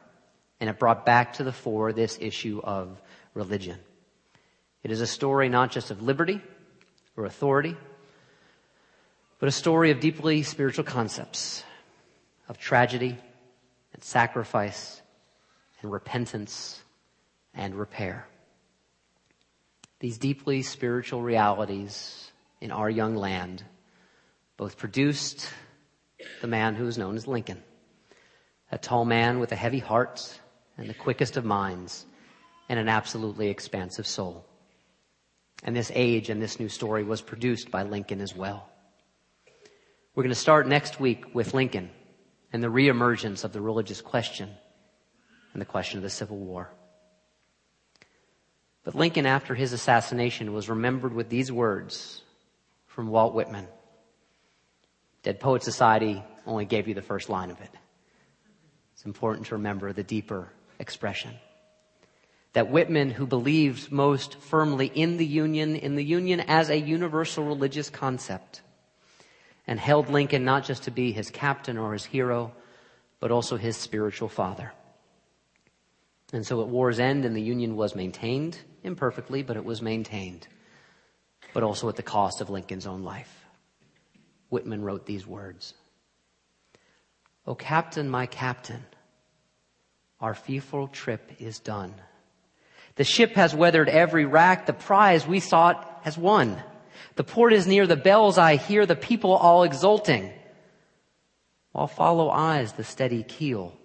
And 0.61 0.71
it 0.71 0.79
brought 0.79 1.07
back 1.07 1.35
to 1.35 1.45
the 1.45 1.53
fore 1.53 1.93
this 1.93 2.19
issue 2.21 2.61
of 2.63 3.01
religion. 3.35 3.79
It 4.83 4.91
is 4.91 5.01
a 5.01 5.07
story 5.07 5.49
not 5.49 5.71
just 5.71 5.91
of 5.91 6.03
liberty 6.03 6.41
or 7.17 7.27
authority, 7.27 7.77
but 9.39 9.49
a 9.49 9.53
story 9.53 9.91
of 9.91 10.01
deeply 10.01 10.43
spiritual 10.43 10.85
concepts, 10.85 11.63
of 12.49 12.59
tragedy 12.59 13.19
and 13.93 14.03
sacrifice 14.03 15.03
and 15.83 15.93
repentance 15.93 16.83
and 17.57 17.75
repair. 17.75 18.29
These 19.99 20.19
deeply 20.19 20.63
spiritual 20.63 21.23
realities 21.23 22.31
in 22.61 22.71
our 22.71 22.91
young 22.91 23.17
land 23.17 23.65
both 24.57 24.77
produced 24.77 25.49
the 26.41 26.47
man 26.47 26.75
who 26.75 26.87
is 26.87 26.99
known 26.99 27.17
as 27.17 27.27
Lincoln, 27.27 27.63
a 28.71 28.79
tall 28.79 29.05
man 29.05 29.41
with 29.41 29.53
a 29.53 29.57
heavy 29.57 29.79
heart 29.79 30.39
and 30.77 30.89
the 30.89 30.95
quickest 30.95 31.37
of 31.37 31.45
minds 31.45 32.05
and 32.69 32.79
an 32.79 32.89
absolutely 32.89 33.49
expansive 33.49 34.07
soul. 34.07 34.45
And 35.63 35.75
this 35.75 35.91
age 35.95 36.29
and 36.29 36.41
this 36.41 36.61
new 36.61 36.69
story 36.69 37.03
was 37.03 37.23
produced 37.23 37.71
by 37.71 37.83
Lincoln 37.83 38.21
as 38.21 38.35
well. 38.35 38.69
We're 40.15 40.23
going 40.23 40.35
to 40.35 40.41
start 40.41 40.67
next 40.67 41.01
week 41.01 41.35
with 41.35 41.55
Lincoln 41.55 41.91
and 42.53 42.63
the 42.63 42.69
reemergence 42.69 43.45
of 43.45 43.53
the 43.53 43.61
religious 43.61 44.01
question 44.01 44.51
and 45.53 45.61
the 45.61 45.67
question 45.67 45.99
of 45.99 46.03
the 46.03 46.11
Civil 46.11 46.37
War. 46.37 46.71
But 48.87 48.95
Lincoln, 48.95 49.27
after 49.27 49.57
his 49.57 49.73
assassination, 49.73 50.53
was 50.53 50.69
remembered 50.69 51.13
with 51.13 51.29
these 51.29 51.51
words 51.51 52.23
from 52.87 53.09
Walt 53.09 53.35
Whitman. 53.35 53.67
Dead 55.25 55.41
Poet 55.41 55.65
Society 55.65 56.23
only 56.47 56.67
gave 56.67 56.87
you 56.87 56.95
the 56.95 57.03
first 57.03 57.29
line 57.29 57.51
of 57.51 57.61
it. 57.61 57.71
It's 58.95 59.05
important 59.05 59.49
to 59.49 59.57
remember 59.57 59.93
the 59.93 60.05
deeper 60.05 60.53
expression. 60.79 61.35
That 62.53 62.71
Whitman, 62.71 63.11
who 63.11 63.27
believed 63.27 63.91
most 63.91 64.37
firmly 64.37 64.87
in 64.87 65.17
the 65.17 65.27
Union, 65.27 65.75
in 65.75 65.97
the 65.97 66.05
Union 66.05 66.39
as 66.39 66.71
a 66.71 66.79
universal 66.79 67.43
religious 67.43 67.91
concept, 67.91 68.63
and 69.67 69.81
held 69.81 70.11
Lincoln 70.11 70.45
not 70.45 70.65
just 70.65 70.85
to 70.85 70.93
be 70.93 71.11
his 71.11 71.29
captain 71.29 71.77
or 71.77 71.93
his 71.93 72.05
hero, 72.05 72.53
but 73.19 73.33
also 73.33 73.57
his 73.57 73.77
spiritual 73.77 74.29
father. 74.29 74.73
And 76.33 76.47
so 76.47 76.61
at 76.63 76.69
war's 76.69 77.01
end, 77.01 77.25
and 77.25 77.35
the 77.35 77.43
Union 77.43 77.75
was 77.75 77.97
maintained, 77.97 78.59
imperfectly, 78.87 79.43
but 79.43 79.57
it 79.57 79.65
was 79.65 79.83
maintained, 79.83 80.47
but 81.53 81.63
also 81.63 81.89
at 81.89 81.97
the 81.97 82.03
cost 82.03 82.41
of 82.41 82.49
Lincoln's 82.49 82.87
own 82.87 83.03
life. 83.03 83.45
Whitman 84.49 84.83
wrote 84.83 85.05
these 85.05 85.27
words. 85.27 85.75
O 87.47 87.55
captain, 87.55 88.09
my 88.09 88.27
captain, 88.27 88.85
our 90.21 90.35
fearful 90.35 90.89
trip 90.89 91.33
is 91.39 91.59
done. 91.59 91.95
The 92.95 93.05
ship 93.05 93.35
has 93.35 93.55
weathered 93.55 93.89
every 93.89 94.25
rack. 94.25 94.67
The 94.67 94.73
prize 94.73 95.27
we 95.27 95.41
sought 95.41 96.01
has 96.03 96.17
won. 96.17 96.63
The 97.17 97.25
port 97.25 97.53
is 97.53 97.67
near. 97.67 97.87
The 97.87 97.97
bells 97.97 98.39
I 98.39 98.57
hear. 98.57 98.87
The 98.87 98.97
people 98.97 99.33
all 99.33 99.65
exulting. 99.65 100.33
While 101.73 101.89
follow 101.89 102.31
eyes 102.31 102.73
the 102.73 102.85
steady 102.85 103.23
keel. 103.23 103.77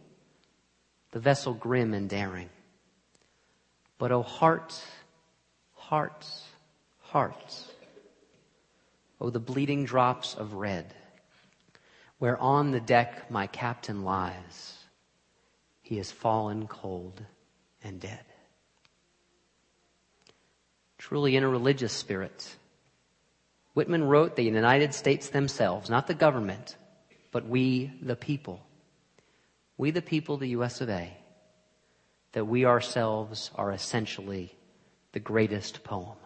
The 1.12 1.20
vessel 1.20 1.54
grim 1.54 1.94
and 1.94 2.10
daring. 2.10 2.50
But 4.02 4.12
oh 4.12 4.24
hearts, 4.24 4.84
hearts, 5.76 6.48
hearts. 7.02 7.72
Oh 9.20 9.30
the 9.30 9.40
bleeding 9.40 9.86
drops 9.86 10.34
of 10.34 10.56
red. 10.56 10.92
Where 12.18 12.36
on 12.36 12.72
the 12.72 12.80
deck 12.80 13.30
my 13.30 13.46
captain 13.46 14.04
lies. 14.04 14.76
He 15.84 15.98
has 15.98 16.12
fallen 16.12 16.66
cold 16.66 17.24
and 17.84 18.00
dead. 18.00 18.26
Truly 20.98 21.36
in 21.36 21.44
a 21.44 21.48
religious 21.48 21.94
spirit. 21.94 22.56
Whitman 23.76 24.04
wrote 24.04 24.36
the 24.36 24.42
United 24.42 24.96
States 24.96 25.30
themselves, 25.30 25.92
not 25.92 26.08
the 26.08 26.16
government, 26.16 26.76
but 27.32 27.48
we 27.48 27.94
the 28.02 28.16
people. 28.16 28.66
We 29.78 29.92
the 29.92 30.02
people, 30.02 30.38
the 30.38 30.56
US 30.58 30.82
of 30.82 30.90
A, 30.90 31.16
that 32.34 32.46
we 32.46 32.66
ourselves 32.66 33.52
are 33.56 33.72
essentially 33.72 34.56
the 35.12 35.20
greatest 35.20 35.84
poem. 35.84 36.18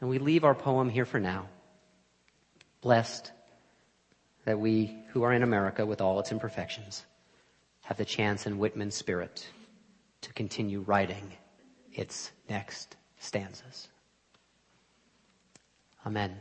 And 0.00 0.10
we 0.10 0.18
leave 0.18 0.44
our 0.44 0.54
poem 0.54 0.88
here 0.88 1.04
for 1.04 1.20
now, 1.20 1.46
blessed 2.80 3.30
that 4.44 4.58
we 4.58 4.96
who 5.10 5.22
are 5.22 5.32
in 5.32 5.42
America 5.42 5.86
with 5.86 6.00
all 6.00 6.18
its 6.18 6.32
imperfections 6.32 7.04
have 7.82 7.96
the 7.96 8.04
chance 8.04 8.46
in 8.46 8.58
Whitman's 8.58 8.94
spirit 8.94 9.46
to 10.22 10.32
continue 10.32 10.80
writing 10.80 11.32
its 11.92 12.32
next 12.48 12.96
stanzas. 13.18 13.88
Amen. 16.06 16.40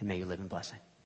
And 0.00 0.08
may 0.08 0.18
you 0.18 0.26
live 0.26 0.40
in 0.40 0.48
blessing. 0.48 0.78